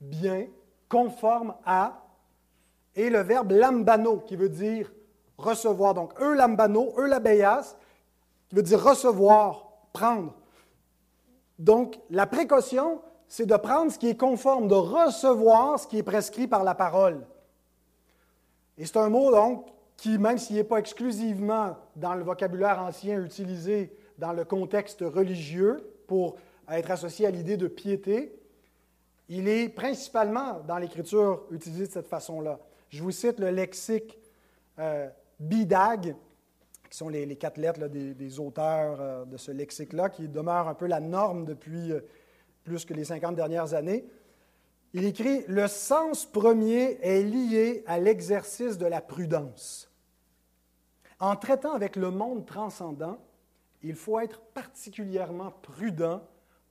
[0.00, 0.46] bien,
[0.88, 2.06] conforme à,
[2.96, 4.90] et le verbe lambano, qui veut dire
[5.36, 5.94] recevoir.
[5.94, 7.76] Donc, e lambano, e labeias,
[8.48, 10.39] qui veut dire recevoir, prendre.
[11.60, 16.02] Donc, la précaution, c'est de prendre ce qui est conforme, de recevoir ce qui est
[16.02, 17.26] prescrit par la parole.
[18.78, 19.66] Et c'est un mot, donc,
[19.98, 25.86] qui, même s'il n'est pas exclusivement dans le vocabulaire ancien utilisé dans le contexte religieux
[26.06, 28.34] pour être associé à l'idée de piété,
[29.28, 32.58] il est principalement dans l'Écriture utilisé de cette façon-là.
[32.88, 34.18] Je vous cite le lexique
[34.78, 36.16] euh, Bidag,
[36.90, 40.86] qui sont les, quatre lettres des, auteurs euh, de ce lexique-là, qui demeure un peu
[40.86, 42.00] la norme depuis euh,
[42.64, 44.04] plus que les 50 dernières années.
[44.92, 49.88] Il écrit Le sens premier est lié à l'exercice de la prudence.
[51.20, 53.18] En traitant avec le monde transcendant,
[53.82, 56.22] il faut être particulièrement prudent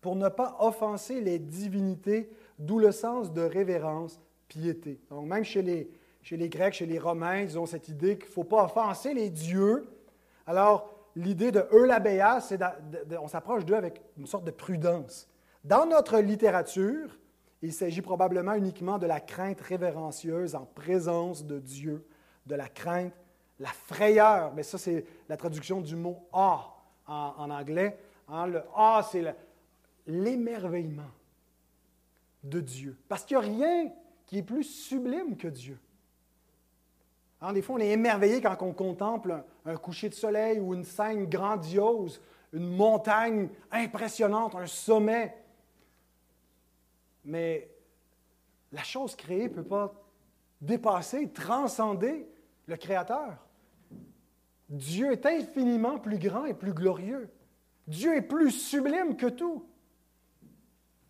[0.02, 5.00] pour ne pas offenser les divinités, d'où le sens de révérence, piété.
[5.10, 5.90] Donc, même chez les,
[6.22, 9.14] chez les Grecs, chez les Romains, ils ont cette idée qu'il ne faut pas offenser
[9.14, 9.88] les dieux.
[10.50, 12.60] Alors, l'idée de Eulabéa, c'est
[13.22, 15.30] on s'approche d'eux avec une sorte de prudence.
[15.64, 17.20] Dans notre littérature,
[17.62, 22.04] il s'agit probablement uniquement de la crainte révérencieuse en présence de Dieu,
[22.48, 23.14] de la crainte,
[23.60, 24.52] la frayeur.
[24.56, 26.74] Mais ça, c'est la traduction du mot ah
[27.06, 28.00] en, anglais.
[28.28, 29.36] Hein, le ah, c'est
[30.08, 31.12] l'émerveillement
[32.44, 32.98] de Dieu.
[33.08, 33.92] Parce qu'il n'y a rien
[34.26, 35.78] qui est plus sublime que Dieu.
[37.42, 40.84] Hein, des fois, on est émerveillé quand on contemple un, coucher de soleil ou une
[40.84, 42.22] scène grandiose,
[42.52, 45.38] une montagne impressionnante, un sommet
[47.24, 47.70] Mais
[48.72, 49.94] la chose créée ne peut pas
[50.60, 52.28] dépasser, transcender
[52.66, 53.38] le Créateur.
[54.70, 57.30] Dieu est infiniment plus grand et plus glorieux.
[57.88, 59.66] Dieu est plus sublime que tout.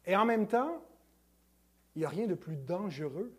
[0.06, 0.82] Et en même temps,
[1.96, 3.34] il n'y a rien de plus dangereux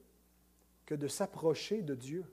[0.84, 2.24] que de s'approcher de Dieu.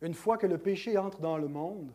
[0.00, 1.90] Une fois que le péché entre dans le monde,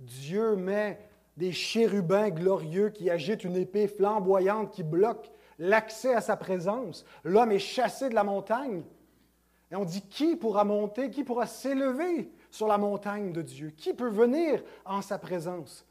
[0.00, 0.98] Dieu met
[1.36, 7.04] des chérubins glorieux qui agitent une épée flamboyante qui bloque l'accès à sa présence.
[7.24, 8.82] L'homme est chassé de la montagne.
[9.70, 13.70] Et on dit, qui pourra monter, qui pourra s'élever sur la montagne de Dieu?
[13.76, 15.84] Qui peut venir en sa présence?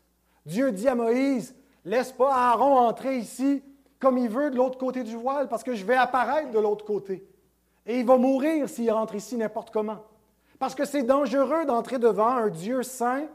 [0.46, 3.64] Dieu dit à Moïse, laisse pas Aaron entrer ici
[4.00, 6.86] comme il veut de l'autre côté du voile, parce que je vais apparaître de l'autre
[6.86, 7.28] côté.
[7.86, 10.04] Et il va mourir s'il rentre ici n'importe comment.
[10.60, 13.28] Parce que c'est dangereux d'entrer devant un Dieu saint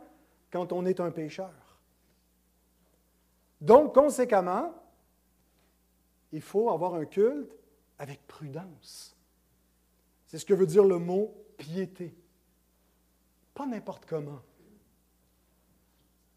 [0.51, 1.53] quand on est un pécheur.
[3.61, 4.75] Donc, conséquemment,
[6.33, 7.53] il faut avoir un culte
[7.99, 9.16] avec prudence.
[10.27, 12.14] C'est ce que veut dire le mot piété.
[13.53, 14.41] Pas n'importe comment.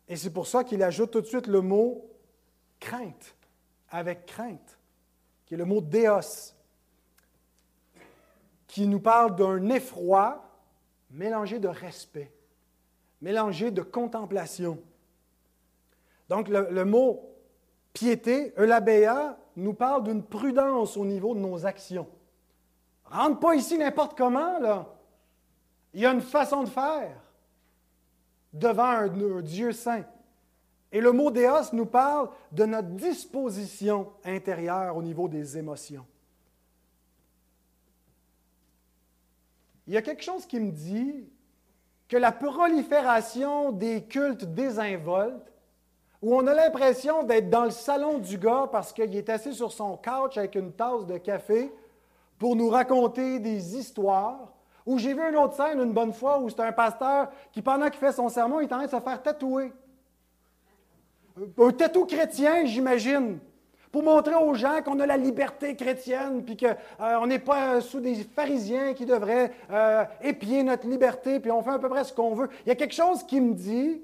[0.10, 2.10] Et c'est pour ça qu'il ajoute tout de suite le mot
[2.80, 3.36] crainte,
[3.90, 4.78] avec crainte,
[5.46, 6.54] qui est le mot déos,
[8.68, 10.53] qui nous parle d'un effroi
[11.14, 12.32] mélangé de respect,
[13.22, 14.80] mélangé de contemplation.
[16.28, 17.30] Donc le, mot
[17.94, 22.08] piété, eulabéa, nous parle d'une prudence au niveau de nos actions.
[23.06, 24.88] Rentre pas ici n'importe comment, là.
[25.94, 27.16] Il y a une façon de faire
[28.52, 30.04] devant un, Dieu saint.
[30.92, 36.06] Et le mot déos nous parle de notre disposition intérieure au niveau des émotions.
[39.88, 41.28] Il y a quelque chose qui me dit
[42.08, 45.52] que la prolifération des cultes désinvoltes
[46.22, 49.74] où on a l'impression d'être dans le salon du gars parce qu'il est assis sur
[49.74, 51.74] son couch avec une tasse de café
[52.40, 54.54] pour nous raconter des histoires.
[54.86, 57.90] Ou j'ai vu une autre scène une bonne fois où c'est un pasteur qui, pendant
[57.90, 59.74] qu'il fait son sermon, il est en train de se faire tatouer.
[61.58, 63.40] Un tatou chrétien, j'imagine,
[63.94, 68.00] pour montrer aux gens qu'on a la liberté chrétienne, puis qu'on euh, n'est pas sous
[68.00, 72.12] des pharisiens qui devraient euh, épier notre liberté, puis on fait à peu près ce
[72.12, 72.50] qu'on veut.
[72.66, 74.02] Il y a quelque chose qui me dit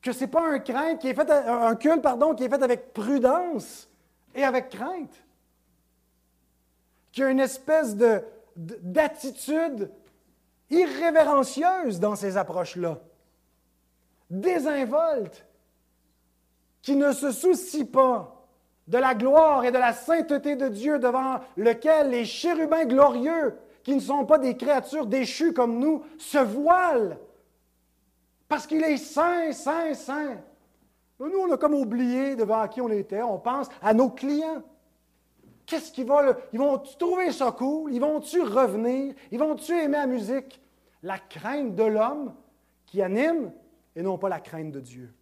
[0.00, 2.62] que ce n'est pas un crainte qui est fait, un culte pardon, qui est fait
[2.62, 3.88] avec prudence
[4.36, 5.24] et avec crainte.
[7.10, 8.22] Qu'il y a une espèce de,
[8.54, 9.90] d'attitude
[10.70, 13.00] irrévérencieuse dans ces approches-là,
[14.30, 15.44] désinvolte,
[16.88, 18.46] qui ne se soucie pas
[18.86, 23.94] de la gloire et de la sainteté de Dieu devant lequel les chérubins glorieux, qui
[23.94, 27.18] ne sont pas des créatures déchues comme nous, se voilent
[28.48, 30.38] parce qu'il est saint, saint, saint.
[31.20, 33.20] Nous, on a comme oublié devant qui on était.
[33.20, 34.62] On pense à nos clients.
[35.66, 36.34] Qu'est-ce qu'ils vont...
[36.54, 37.92] Ils vont-tu trouver ça cool?
[37.92, 39.14] Ils vont-tu revenir?
[39.30, 40.58] Ils vont-tu aimer la musique?
[41.02, 42.34] La crainte de l'homme
[42.86, 43.52] qui anime
[43.94, 45.12] et non pas la crainte de Dieu.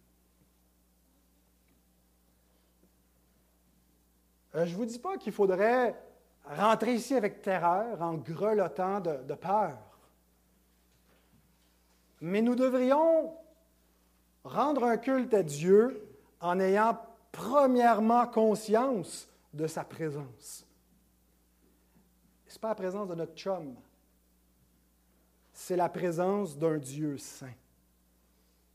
[4.57, 5.95] Euh, je ne vous dis pas qu'il faudrait
[6.43, 9.77] rentrer ici avec terreur, en grelottant de peur.
[12.21, 13.33] Mais nous devrions
[14.43, 16.03] rendre un culte à Dieu
[16.39, 16.99] en ayant
[17.31, 20.65] premièrement conscience de sa présence.
[22.47, 23.75] Ce n'est pas la présence de notre chum,
[25.53, 27.53] c'est la présence d'un Dieu saint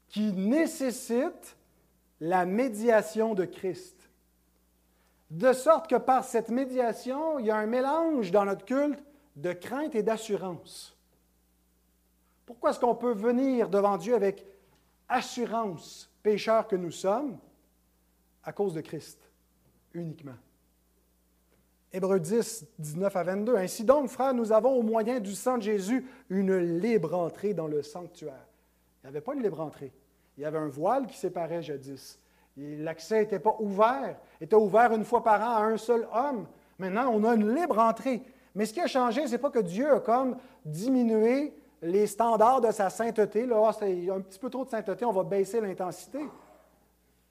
[0.09, 1.57] qui nécessite
[2.21, 4.02] la médiation de Christ.
[5.33, 9.03] De sorte que par cette médiation, il y a un mélange dans notre culte
[9.35, 10.95] de crainte et d'assurance.
[12.45, 14.45] Pourquoi est-ce qu'on peut venir devant Dieu avec
[15.09, 17.39] assurance, pécheurs que nous sommes,
[18.45, 19.19] à cause de Christ
[19.95, 20.37] uniquement?
[21.95, 23.57] Hébreux 10, 19 à 22.
[23.57, 27.69] Ainsi donc, frères, nous avons au moyen du sang de Jésus une libre entrée dans
[27.69, 28.47] le sanctuaire.
[29.03, 29.95] Il n'y avait pas une libre entrée.
[30.37, 32.19] Il y avait un voile qui séparait jadis.
[32.57, 36.47] L'accès n'était pas ouvert, était ouvert une fois par an à un seul homme.
[36.79, 38.23] Maintenant, on a une libre entrée.
[38.55, 42.61] Mais ce qui a changé, ce n'est pas que Dieu a comme diminué les standards
[42.61, 43.47] de sa sainteté.
[43.47, 46.21] Là, ah, c'est un petit peu trop de sainteté, on va baisser l'intensité.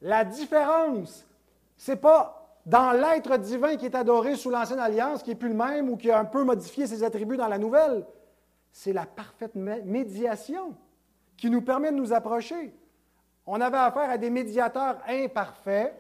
[0.01, 1.26] La différence,
[1.78, 5.49] ce n'est pas dans l'être divin qui est adoré sous l'Ancienne Alliance, qui n'est plus
[5.49, 8.05] le même ou qui a un peu modifié ses attributs dans la Nouvelle.
[8.72, 10.76] C'est la parfaite médiation
[11.38, 12.74] qui nous permet de nous approcher.
[13.45, 15.93] On avait affaire à des médiateurs imparfaits.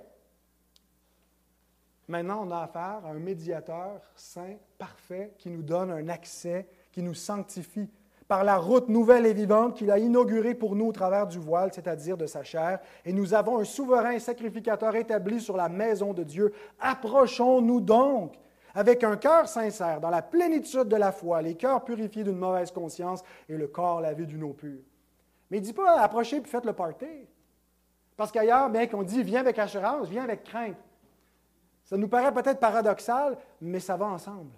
[2.07, 7.01] Maintenant, on a affaire à un médiateur saint, parfait, qui nous donne un accès, qui
[7.01, 7.89] nous sanctifie
[8.27, 11.71] par la route nouvelle et vivante qu'il a inaugurée pour nous au travers du voile,
[11.73, 12.79] c'est-à-dire de sa chair.
[13.03, 16.53] Et nous avons un souverain sacrificateur établi sur la maison de Dieu.
[16.79, 18.35] Approchons-nous donc
[18.73, 22.71] avec un cœur sincère, dans la plénitude de la foi, les cœurs purifiés d'une mauvaise
[22.71, 24.79] conscience et le corps lavé d'une eau pure.
[25.49, 27.27] Mais dit pas approchez puis faites le party.
[28.17, 30.77] Parce qu'ailleurs, bien qu'on dit viens avec assurance, viens avec crainte.
[31.85, 34.51] Ça nous paraît peut-être paradoxal, mais ça va ensemble.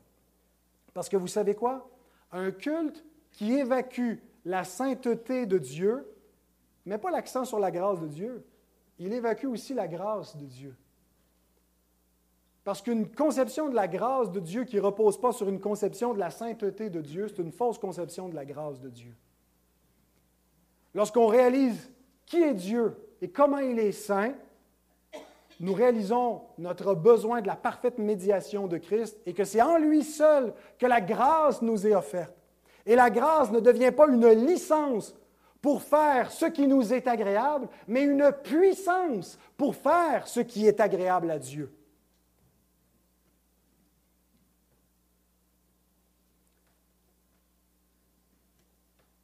[0.94, 1.90] Parce que vous savez quoi?
[2.32, 6.08] Un culte qui évacue la sainteté de Dieu,
[6.86, 8.46] mais pas l'accent sur la grâce de Dieu.
[9.00, 10.76] Il évacue aussi la grâce de Dieu.
[12.64, 16.14] Parce qu'une conception de la grâce de Dieu qui ne repose pas sur une conception
[16.14, 19.14] de la sainteté de Dieu, c'est une fausse conception de la grâce de Dieu.
[20.94, 21.92] Lorsqu'on réalise
[22.26, 24.34] qui est Dieu et comment il est saint,
[25.62, 30.04] nous réalisons notre besoin de la parfaite médiation de Christ et que c'est en lui
[30.04, 32.36] seul que la grâce nous est offerte.
[32.86, 35.16] Et la grâce ne devient pas une licence
[35.62, 40.82] pour faire ce qui nous est agréable, mais une puissance pour faire ce qui est
[40.82, 41.74] agréable à Dieu.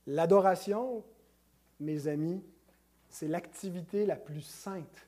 [0.08, 1.04] L'adoration,
[1.82, 2.42] mes amis,
[3.10, 5.08] c'est l'activité la plus sainte,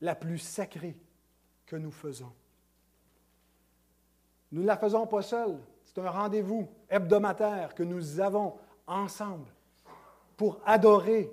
[0.00, 0.96] la plus sacrée
[1.66, 2.32] que nous faisons.
[4.52, 5.58] Nous ne la faisons pas seuls.
[5.82, 9.48] C'est un rendez-vous hebdomadaire que nous avons ensemble
[10.36, 11.32] pour adorer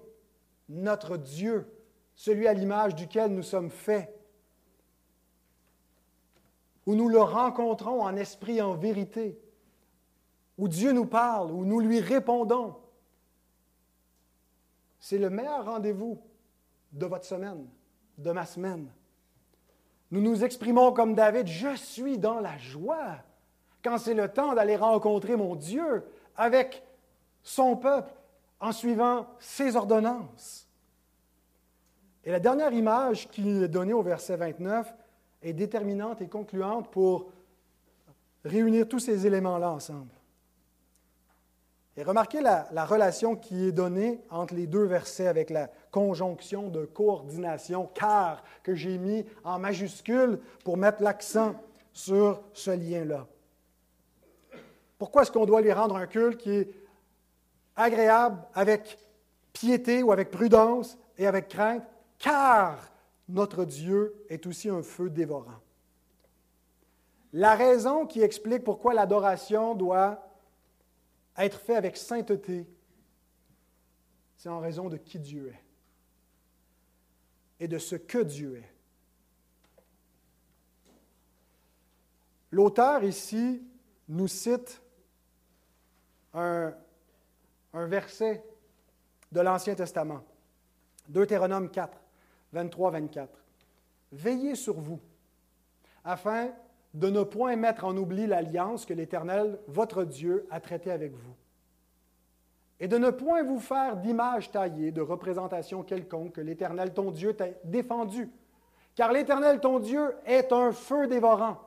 [0.69, 1.67] notre Dieu,
[2.15, 4.13] celui à l'image duquel nous sommes faits,
[6.85, 9.39] où nous le rencontrons en esprit en vérité,
[10.57, 12.75] où Dieu nous parle, où nous lui répondons.
[15.01, 16.21] C'est le meilleur rendez-vous
[16.93, 17.67] de votre semaine,
[18.19, 18.87] de ma semaine.
[20.11, 23.17] Nous nous exprimons comme David, je suis dans la joie
[23.83, 26.03] quand c'est le temps d'aller rencontrer mon Dieu
[26.37, 26.83] avec
[27.41, 28.13] son peuple
[28.59, 30.67] en suivant ses ordonnances.
[32.23, 34.93] Et la dernière image qui est donnée au verset 29
[35.41, 37.31] est déterminante et concluante pour
[38.45, 40.11] réunir tous ces éléments-là ensemble.
[41.97, 46.69] Et remarquez la, la, relation qui est donnée entre les deux versets avec la conjonction
[46.69, 51.53] de coordination, car que j'ai mis en majuscule pour mettre l'accent
[51.91, 53.27] sur ce lien-là.
[54.97, 56.73] Pourquoi est-ce qu'on doit lui rendre un culte qui est
[57.75, 58.97] agréable avec
[59.51, 61.83] piété ou avec prudence et avec crainte?
[62.19, 62.77] Car
[63.27, 65.59] notre Dieu est aussi un feu dévorant.
[67.33, 70.30] La raison qui explique pourquoi l'adoration doit
[71.37, 72.67] être faite avec sainteté,
[74.37, 75.63] c'est en raison de qui Dieu est
[77.59, 78.73] et de ce que Dieu est.
[82.49, 83.61] L'auteur ici
[84.09, 84.81] nous cite
[86.33, 86.73] un,
[87.73, 88.43] verset
[89.31, 90.23] de l'Ancien Testament,
[91.07, 91.97] Deutéronome 4,
[92.53, 93.27] 23-24.
[94.11, 94.99] Veillez sur vous,
[96.03, 96.51] afin
[96.93, 101.35] de ne point mettre en oubli l'alliance que l'Éternel, votre Dieu, a traitée avec vous,
[102.81, 107.35] et de ne point vous faire d'image taillée, de représentation quelconque que l'Éternel, ton Dieu,
[107.35, 108.27] t'a défendu.
[108.95, 111.59] Car l'Éternel, ton Dieu, est un feu dévorant,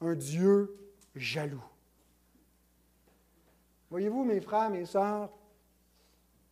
[0.00, 0.78] un Dieu
[1.16, 1.64] jaloux.
[3.90, 5.28] Voyez-vous, mes frères, mes sœurs,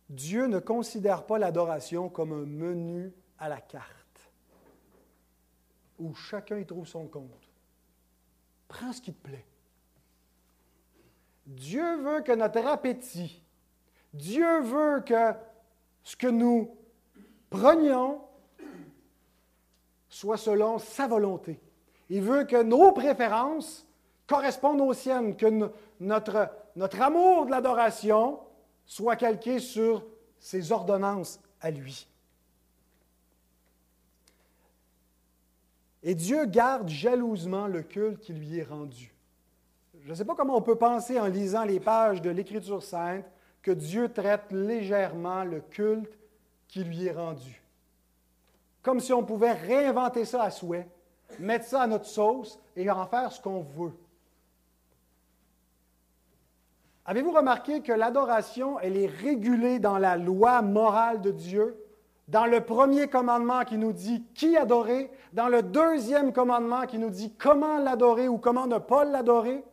[0.09, 4.31] Dieu ne considère pas l'adoration comme un menu à la carte,
[5.97, 7.52] où chacun y trouve son compte.
[8.73, 9.45] Prends ce qui te plaît.
[11.45, 13.41] Dieu veut que notre appétit,
[14.13, 15.33] Dieu veut que
[16.03, 16.75] ce que nous
[17.49, 18.21] prenions
[20.09, 21.59] soit selon sa volonté.
[22.09, 23.87] Il veut que nos préférences
[24.27, 28.39] correspondent aux siennes, que notre notre amour de l'adoration
[28.85, 30.05] soit calqué sur
[30.39, 32.07] ses ordonnances à lui.
[36.03, 39.13] Et Dieu garde jalousement le culte qui lui est rendu.
[40.01, 43.25] Je ne sais pas comment on peut penser en lisant les pages de l'Écriture sainte
[43.61, 46.19] que Dieu traite légèrement le culte
[46.67, 47.61] qui lui est rendu.
[48.81, 50.89] Comme si on pouvait réinventer ça à souhait,
[51.39, 53.93] mettre ça à notre sauce et en faire ce qu'on veut.
[57.05, 61.77] Avez-vous remarqué que l'adoration, elle est régulée dans la loi morale de Dieu?
[62.27, 67.09] Dans le premier commandement qui nous dit qui adorer, dans le deuxième commandement qui nous
[67.09, 69.63] dit comment l'adorer ou comment ne pas l'adorer,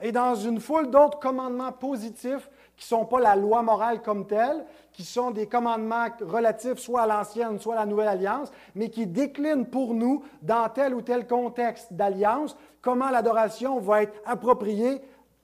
[0.00, 4.26] et dans une foule d'autres commandements positifs qui ne sont pas la loi morale comme
[4.26, 8.90] telle, qui sont des commandements relatifs soit à l'ancienne, soit à la nouvelle alliance, mais
[8.90, 15.00] qui déclinent pour nous, dans tel ou tel contexte d'alliance, comment l'adoration va être appropriée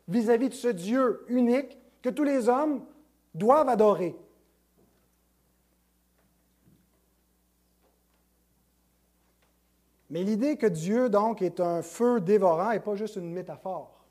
[0.06, 2.84] vis-à-vis de ce Dieu unique que tous les hommes
[3.34, 4.16] doivent adorer.
[10.14, 14.06] Mais l'idée que Dieu, donc, est un feu dévorant n'est pas juste une métaphore.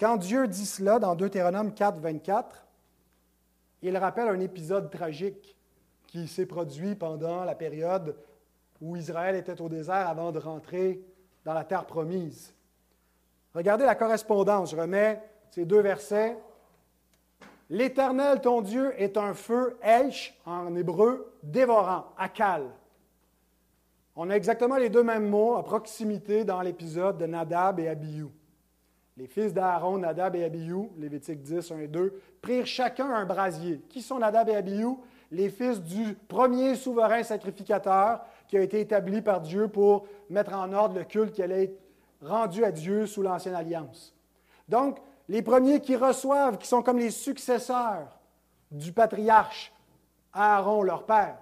[0.00, 2.66] Quand Dieu dit cela dans Deutéronome 4, 24,
[3.82, 5.54] il rappelle un épisode tragique
[6.06, 8.16] qui s'est produit pendant la période
[8.80, 11.02] où Israël était au désert avant de rentrer
[11.44, 12.54] dans la terre promise.
[13.54, 14.70] Regardez la correspondance.
[14.70, 16.38] Je remets ces deux versets.
[17.68, 22.70] L'Éternel, ton Dieu, est un feu, Eish, en hébreu, dévorant, akal.
[24.18, 28.28] On a exactement les deux mêmes mots à proximité dans l'épisode de Nadab et Abihu.
[29.18, 33.82] Les fils d'Aaron, Nadab et Abihu, Lévitique 10, 1 et 2, prirent chacun un brasier.
[33.90, 34.96] Qui sont Nadab et Abihu?
[35.30, 40.72] Les fils du premier souverain sacrificateur qui a été établi par Dieu pour mettre en
[40.72, 41.78] ordre le culte qui allait être
[42.22, 44.14] rendu à Dieu sous l'Ancienne Alliance.
[44.66, 44.98] Donc,
[45.28, 48.18] les premiers qui reçoivent, qui sont comme les successeurs
[48.70, 49.74] du patriarche
[50.32, 51.36] Aaron, leur père,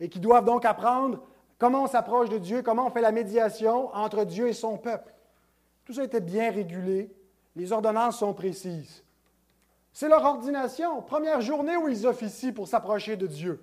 [0.00, 1.20] et qui doivent donc apprendre
[1.58, 5.14] comment on s'approche de Dieu, comment on fait la médiation entre Dieu et son peuple?
[5.84, 7.10] Tout ça était bien régulé.
[7.54, 9.02] Les ordonnances sont précises.
[9.92, 13.62] C'est leur ordination, première journée où ils officient pour s'approcher de Dieu.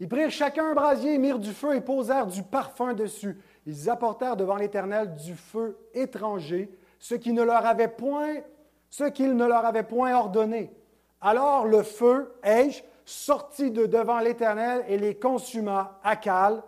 [0.00, 3.38] Ils prirent chacun un brasier, mirent du feu et posèrent du parfum dessus.
[3.66, 8.36] Ils apportèrent devant l'Éternel du feu étranger, ce ne leur avait point,
[8.88, 10.72] ce qu'il ne leur avait point ordonné.
[11.20, 12.70] Alors le feu, ai
[13.04, 16.62] sortit de devant l'Éternel et les consuma à Cal.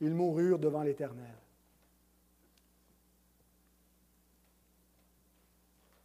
[0.00, 1.36] Ils moururent devant l'Éternel.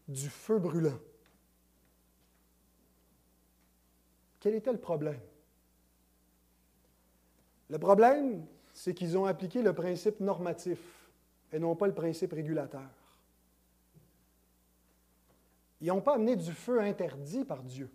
[0.08, 1.00] Du feu brûlant.
[4.40, 5.20] Quel était le problème?
[7.70, 10.80] Le problème, c'est qu'ils ont appliqué le principe normatif
[11.52, 12.90] et non pas le principe régulateur.
[15.82, 17.90] Ils n'ont pas amené du feu interdit par Dieu,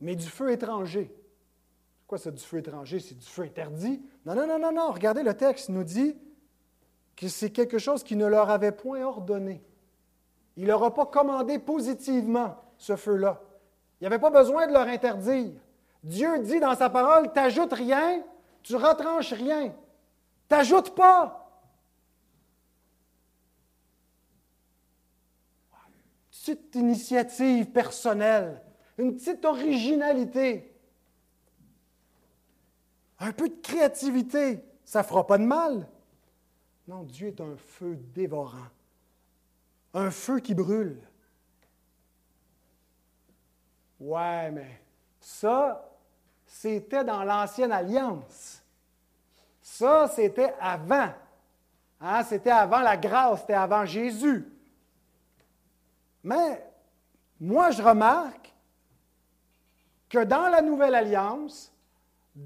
[0.00, 1.14] mais du feu étranger.
[2.08, 3.00] Quoi, c'est du feu étranger?
[3.00, 4.02] C'est du feu interdit?
[4.24, 4.90] Non, non, non, non, non.
[4.90, 6.16] Regardez, le texte nous dit
[7.14, 9.62] que c'est quelque chose qui ne leur avait point ordonné.
[10.56, 13.42] Il ne leur a pas commandé positivement ce feu-là.
[14.00, 15.60] Il n'y avait pas besoin de leur interdire.
[16.02, 18.22] Dieu dit dans sa parole, t'ajoutes rien,
[18.62, 19.74] tu retranches rien.
[20.48, 21.62] T'ajoutes pas.
[25.74, 28.62] Une petite initiative personnelle,
[28.96, 30.72] une petite originalité,
[33.18, 35.88] un peu de créativité, ça ne fera pas de mal.
[36.86, 38.68] Non, Dieu est un feu dévorant,
[39.94, 40.98] un feu qui brûle.
[44.00, 44.80] Ouais, mais
[45.20, 45.90] ça,
[46.46, 48.62] c'était dans l'Ancienne Alliance.
[49.60, 51.12] Ça, c'était avant.
[52.00, 52.22] Hein?
[52.24, 54.46] C'était avant la grâce, c'était avant Jésus.
[56.22, 56.64] Mais
[57.40, 58.54] moi, je remarque
[60.08, 61.72] que dans la Nouvelle Alliance,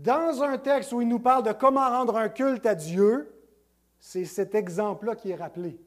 [0.01, 3.31] dans un texte où il nous parle de comment rendre un culte à Dieu,
[4.01, 5.79] c'est cet exemple-là qui est rappelé.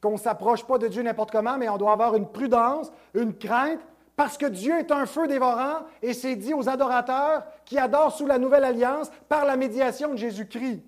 [0.00, 3.36] Qu'on ne s'approche pas de Dieu n'importe comment, mais on doit avoir une prudence, une
[3.36, 3.80] crainte,
[4.14, 8.26] parce que Dieu est un feu dévorant et c'est dit aux adorateurs qui adorent sous
[8.26, 10.82] la nouvelle alliance par la médiation de Jésus-Christ.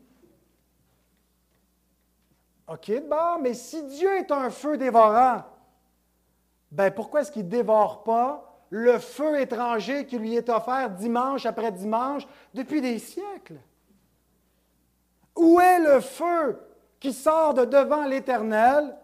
[2.68, 5.42] OK, bon, mais si Dieu est un feu dévorant,
[6.70, 11.46] ben pourquoi est-ce qu'il ne dévore pas le feu étranger qui lui est offert dimanche
[11.46, 13.60] après dimanche depuis des siècles?
[15.36, 16.58] Où est le feu
[16.98, 18.96] qui sort de devant l'Éternel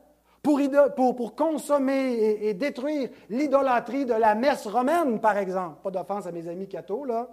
[0.43, 5.77] pour, consommer et, détruire l'idolâtrie de la messe romaine, par exemple?
[5.85, 7.29] Pas d'offense à mes amis cathos, là.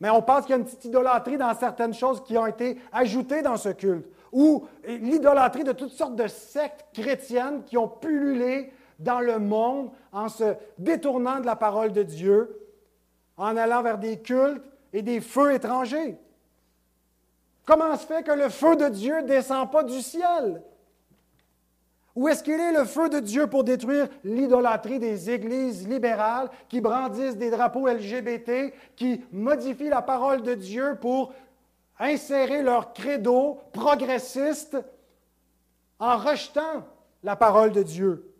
[0.00, 2.76] Mais on pense qu'il y a une petite idolâtrie dans certaines choses qui ont été
[2.90, 4.08] ajoutées dans ce culte.
[4.32, 10.28] Ou l'idolâtrie de toutes sortes de sectes chrétiennes qui ont pullulé dans le monde en
[10.28, 12.60] se détournant de la parole de Dieu,
[13.36, 16.16] en allant vers des cultes et des feux étrangers.
[17.66, 20.62] Comment se fait que le feu de Dieu ne descend pas du ciel?
[22.14, 26.80] Où est-ce qu'il est le feu de Dieu pour détruire l'idolâtrie des églises libérales qui
[26.80, 31.34] brandissent des drapeaux LGBT, qui modifient la parole de Dieu pour
[31.98, 34.78] insérer leur credo progressiste
[35.98, 36.86] en rejetant
[37.22, 38.32] la parole de Dieu?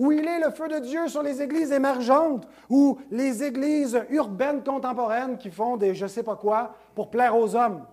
[0.00, 4.64] Où il est le feu de Dieu sur les églises émergentes ou les églises urbaines
[4.64, 7.84] contemporaines qui font des je ne sais pas quoi pour plaire aux hommes?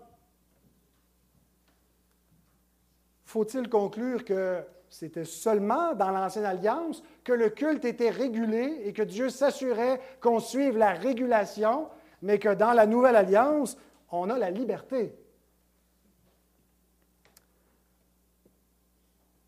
[3.25, 9.01] faut-il conclure que c'était seulement dans l'Ancienne Alliance que le culte était régulé et que
[9.01, 11.89] Dieu s'assurait qu'on suive la régulation,
[12.21, 13.77] mais que dans la Nouvelle Alliance,
[14.11, 15.13] on a la liberté?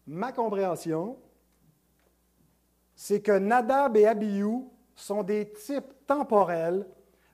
[0.09, 1.17] ma compréhension,
[3.01, 6.85] c'est que Nadab et Abihu sont des types temporels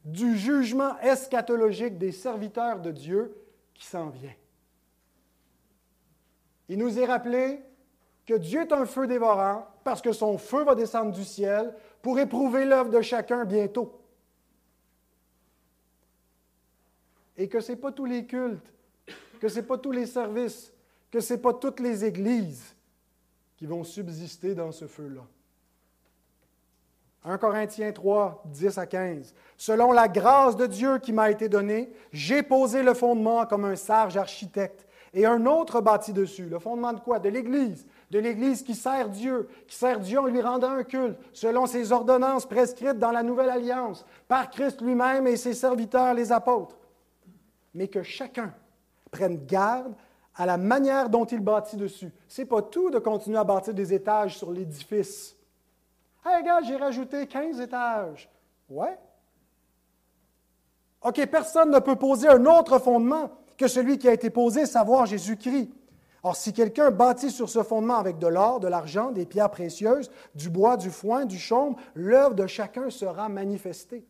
[0.03, 3.35] du jugement eschatologique des serviteurs de Dieu
[3.73, 4.35] qui s'en vient.
[6.69, 7.63] Il nous est rappelé
[8.27, 12.19] que Dieu est un feu dévorant parce que son feu va descendre du ciel pour
[12.19, 13.99] éprouver l'œuvre de chacun bientôt.
[17.37, 18.71] Et que ce n'est pas tous les cultes,
[19.39, 20.71] que ce n'est pas tous les services,
[21.09, 22.75] que ce n'est pas toutes les églises
[23.57, 25.25] qui vont subsister dans ce feu-là.
[27.25, 29.33] 1 Corinthiens 3, 10 à 15.
[29.57, 33.75] Selon la grâce de Dieu qui m'a été donnée, j'ai posé le fondement comme un
[33.75, 36.45] sage architecte et un autre bâti dessus.
[36.45, 37.17] Le fondement de quoi?
[37.17, 37.87] De l'Église.
[38.11, 41.91] De l'Église qui sert Dieu, qui sert Dieu en lui rendant un culte, selon ses
[41.91, 46.77] ordonnances prescrites dans la Nouvelle Alliance, par Christ lui-même et ses serviteurs, les apôtres.
[47.73, 48.53] Mais que chacun
[49.09, 49.95] prenne garde
[50.35, 52.11] à la manière dont il bâtit dessus.
[52.27, 55.34] Ce n'est pas tout de continuer à bâtir des étages sur l'édifice.
[56.27, 58.27] Hey, gars, j'ai rajouté 15 étages.
[58.67, 58.97] Ouais.
[61.03, 65.05] OK, personne ne peut poser un autre fondement que celui qui a été posé, savoir
[65.05, 65.69] Jésus-Christ.
[66.23, 70.09] Or, si quelqu'un bâtit sur ce fondement avec de l'or, de l'argent, des pierres précieuses,
[70.33, 74.03] du bois, du foin, du chaume, l'œuvre de chacun sera manifestée.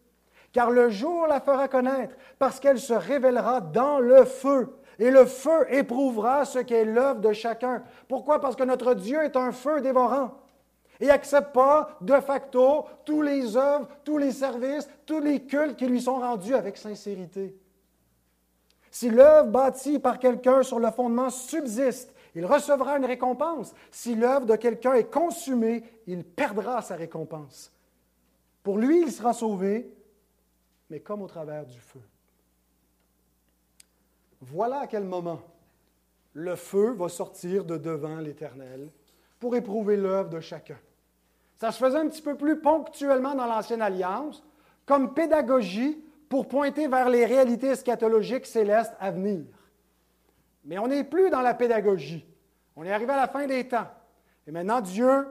[0.53, 4.73] Car le jour la fera connaître, parce qu'elle se révélera dans le feu.
[4.99, 7.83] Et le feu éprouvera ce qu'est l'œuvre de chacun.
[8.07, 8.39] Pourquoi?
[8.39, 10.31] Parce que notre Dieu est un feu dévorant.
[10.99, 15.87] Et n'accepte pas de facto tous les œuvres, tous les services, tous les cultes qui
[15.87, 17.55] lui sont rendus avec sincérité.
[18.91, 23.73] Si l'œuvre bâtie par quelqu'un sur le fondement subsiste, il recevra une récompense.
[23.91, 27.71] Si l'œuvre de quelqu'un est consumée, il perdra sa récompense.
[28.63, 29.93] Pour lui, il sera sauvé,
[30.89, 32.01] mais comme au travers du feu.
[34.41, 35.41] Voilà à quel moment
[36.33, 38.89] le feu va sortir de devant l'Éternel
[39.39, 40.77] pour éprouver l'œuvre de chacun.
[41.57, 44.43] Ça se faisait un petit peu plus ponctuellement dans l'Ancienne Alliance,
[44.85, 49.45] comme pédagogie pour pointer vers les réalités eschatologiques célestes à venir.
[50.65, 52.25] Mais on n'est plus dans la pédagogie.
[52.75, 53.87] On est arrivé à la fin des temps.
[54.47, 55.27] Et maintenant, Dieu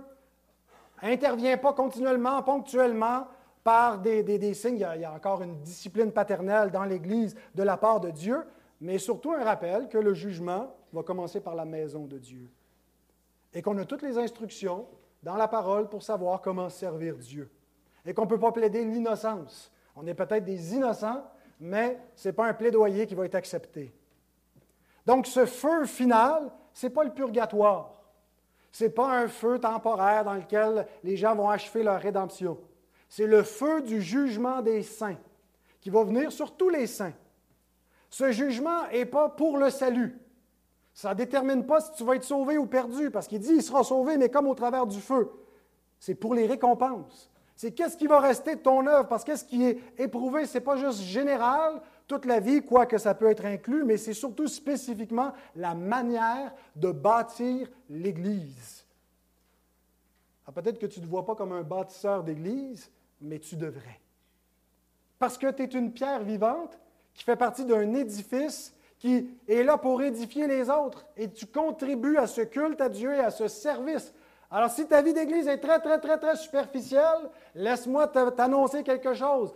[1.03, 3.27] n'intervient pas continuellement, ponctuellement,
[3.63, 4.87] par des, signes.
[4.95, 8.43] Il y, a, encore une discipline paternelle dans l'Église de la part de Dieu,
[8.81, 12.51] mais surtout un rappel que le jugement va commencer par la maison de Dieu.
[13.53, 14.87] Et qu'on a toutes les instructions
[15.25, 17.51] dans la parole pour savoir comment servir Dieu.
[18.05, 19.73] Et qu'on ne peut pas plaider l'innocence.
[19.97, 21.25] On est peut-être des innocents,
[21.59, 23.93] mais ce n'est pas un plaidoyer qui va être accepté.
[25.07, 27.95] Donc, ce feu final, ce n'est pas le purgatoire.
[28.71, 32.59] Ce n'est pas un feu temporaire dans lequel les gens vont achever leur rédemption.
[33.09, 35.17] C'est le feu du jugement des saints
[35.81, 37.15] qui va venir sur tous les saints.
[38.11, 40.19] Ce jugement n'est pas pour le salut.
[40.95, 43.63] Ça ne détermine pas si tu vas être sauvé ou perdu, parce qu'il dit il
[43.63, 45.29] sera sauvé, mais comme au travers du feu.
[45.99, 47.31] C'est pour les récompenses.
[47.57, 50.55] C'est qu'est-ce qui va rester de ton œuvre, parce que qu'est-ce qui est éprouvé, ce
[50.55, 54.47] n'est pas juste général, toute la vie, quoique ça peut être inclus, mais c'est surtout
[54.47, 58.85] spécifiquement la manière de bâtir l'Église.
[60.47, 62.91] Ah, peut-être que tu ne te vois pas comme un bâtisseur d'Église,
[63.21, 64.01] mais tu devrais.
[65.19, 66.79] Parce que tu es une pierre vivante
[67.15, 68.75] qui fait partie d'un édifice
[69.05, 73.13] qui est là pour édifier les autres, et tu contribues à ce culte à Dieu
[73.13, 74.15] et à ce service
[74.55, 79.53] alors, si ta vie d'Église est très, très, très, très superficielle, laisse-moi t'annoncer quelque chose.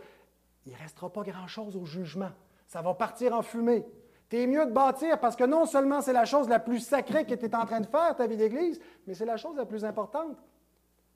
[0.66, 2.30] Il ne restera pas grand-chose au jugement.
[2.66, 3.86] Ça va partir en fumée.
[4.28, 7.24] Tu es mieux de bâtir parce que non seulement c'est la chose la plus sacrée
[7.24, 9.66] que tu es en train de faire, ta vie d'Église, mais c'est la chose la
[9.66, 10.36] plus importante.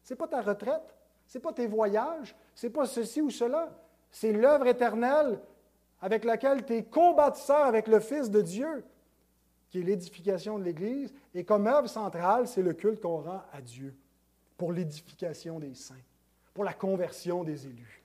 [0.05, 3.31] Ce n'est pas ta retraite, ce n'est pas tes voyages, ce n'est pas ceci ou
[3.31, 3.69] cela.
[4.13, 5.41] C'est l'œuvre éternelle
[6.03, 8.85] avec laquelle tu es co-bâtisseur avec le Fils de Dieu
[9.73, 13.63] qui est l'édification de l'Église, et comme œuvre centrale, c'est le culte qu'on rend à
[13.63, 13.97] Dieu
[14.59, 15.95] pour l'édification des saints,
[16.53, 18.05] pour la conversion des élus.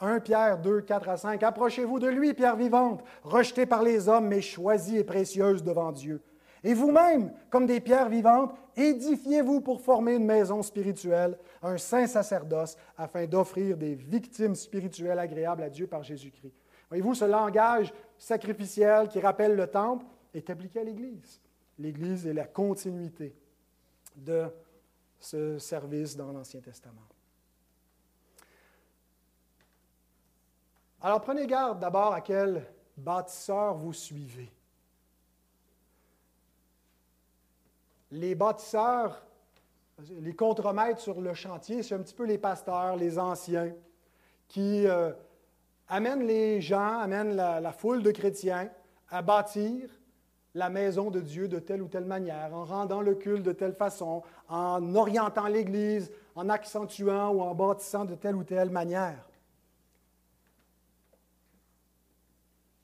[0.00, 1.42] 1 Pierre 2, 4 à 5.
[1.42, 6.22] Approchez-vous de lui, pierre vivante, rejetée par les hommes, mais choisie et précieuse devant Dieu.
[6.64, 12.78] Et vous-même, comme des pierres vivantes, édifiez-vous pour former une maison spirituelle, un saint sacerdoce,
[12.96, 16.63] afin d'offrir des victimes spirituelles agréables à Dieu par Jésus-Christ.
[16.94, 21.40] Voyez-vous, ce langage sacrificiel qui rappelle le temple, est appliqué à l'Église.
[21.76, 23.34] L'Église est la continuité
[24.14, 24.46] de
[25.18, 27.08] ce service dans l'Ancien Testament.
[31.00, 32.64] Alors prenez garde d'abord à quel
[32.96, 34.52] bâtisseur vous suivez.
[38.12, 39.26] Les bâtisseurs,
[40.20, 43.74] les contremaîtres sur le chantier, c'est un petit peu les pasteurs, les anciens,
[44.46, 45.12] qui euh,
[45.94, 48.68] amènent les gens, amènent la foule de chrétiens
[49.10, 49.88] à bâtir
[50.54, 53.74] la maison de Dieu de telle ou telle manière, en rendant le culte de telle
[53.74, 59.28] façon, en orientant l'Église, en accentuant ou en bâtissant de telle ou telle manière.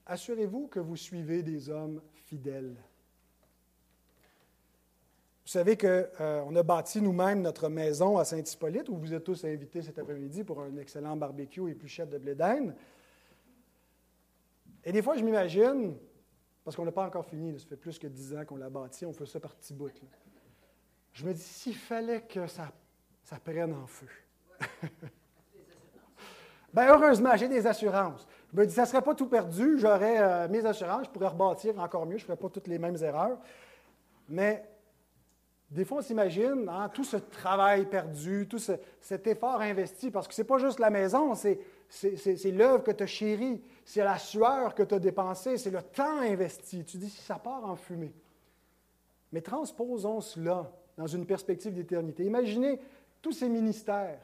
[0.06, 2.74] Assurez-vous que vous suivez des hommes fidèles.
[5.44, 9.44] Vous savez qu'on euh, a bâti nous-mêmes notre maison à Saint-Hippolyte, où vous êtes tous
[9.44, 12.36] invités cet après-midi pour un excellent barbecue et pluchette de blé.
[14.84, 15.96] Et des fois, je m'imagine,
[16.64, 19.04] parce qu'on n'a pas encore fini, ça fait plus que dix ans qu'on l'a bâti,
[19.04, 19.90] on fait ça par petits bouts.
[21.12, 22.72] Je me dis, s'il fallait que ça,
[23.44, 24.08] prenne en feu.
[26.72, 28.26] Bien, heureusement, j'ai des assurances.
[28.52, 31.28] Je me dis, ça ne serait pas tout perdu, j'aurais euh, mes assurances, je pourrais
[31.28, 33.38] rebâtir encore mieux, je ne ferais pas toutes les mêmes erreurs.
[34.28, 34.64] Mais
[35.70, 40.34] des fois, on s'imagine hein, tout ce travail perdu, tout cet effort investi, parce que
[40.34, 41.60] ce n'est pas juste la maison, c'est,
[42.52, 46.20] l'œuvre que tu as chérie, c'est la sueur que tu as dépensée, c'est le temps
[46.20, 46.84] investi.
[46.84, 48.14] Tu dis si ça part en fumée.
[49.32, 52.24] Mais transposons cela dans une perspective d'éternité.
[52.24, 52.80] Imaginez
[53.22, 54.20] tous ces ministères,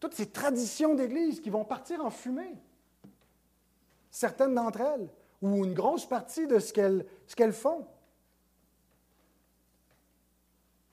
[0.00, 2.56] toutes ces traditions d'Église qui vont partir en fumée.
[4.10, 5.08] Certaines d'entre elles,
[5.40, 7.86] ou une grosse partie de ce qu'elles, font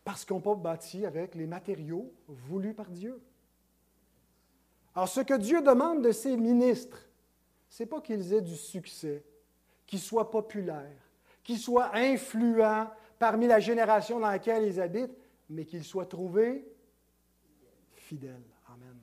[0.03, 3.21] parce qu'on pas bâti avec les matériaux voulus par Dieu.
[4.99, 7.07] Alors, ce que Dieu demande de ses ministres,
[7.69, 9.23] ce n'est pas qu'ils aient du succès,
[9.87, 11.07] qu'ils soient populaires,
[11.41, 12.85] qu'ils soient influents
[13.17, 15.17] parmi la génération dans laquelle ils habitent,
[15.49, 16.67] mais qu'ils soient trouvés
[17.93, 18.43] fidèles.
[18.67, 18.97] Amen.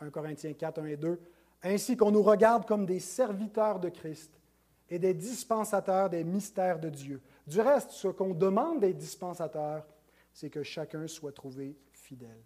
[0.00, 1.18] 1 Corinthiens 4, 1 et 2.
[1.62, 4.38] Ainsi qu'on nous regarde comme des serviteurs de Christ
[4.90, 7.22] et des dispensateurs des mystères de Dieu.
[7.46, 9.86] Du reste, ce qu'on demande des dispensateurs,
[10.34, 12.42] c'est que chacun soit trouvé fidèle.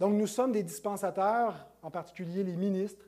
[0.00, 3.04] Donc nous sommes des dispensateurs, en particulier les ministres,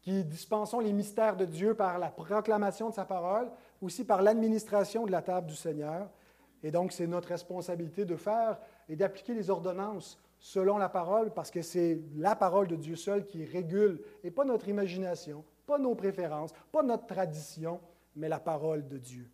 [0.00, 5.06] qui dispensons les mystères de Dieu par la proclamation de sa parole, aussi par l'administration
[5.06, 6.10] de la table du Seigneur.
[6.64, 11.52] Et donc c'est notre responsabilité de faire et d'appliquer les ordonnances selon la parole, parce
[11.52, 15.94] que c'est la parole de Dieu seul qui régule, et pas notre imagination, pas nos
[15.94, 17.80] préférences, pas notre tradition,
[18.16, 19.30] mais la parole de Dieu.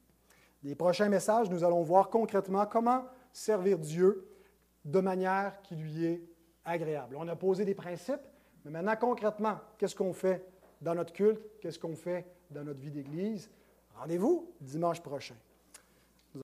[0.63, 4.29] Les prochains messages, nous allons voir concrètement comment servir Dieu
[4.85, 6.23] de manière qui lui est
[7.17, 8.21] On a posé des principes,
[8.65, 10.45] mais maintenant concrètement, qu'est-ce qu'on fait
[10.81, 11.41] dans notre culte?
[11.61, 13.51] Qu'est-ce qu'on fait dans notre vie d'Église?
[13.97, 15.35] Rendez-vous dimanche prochain.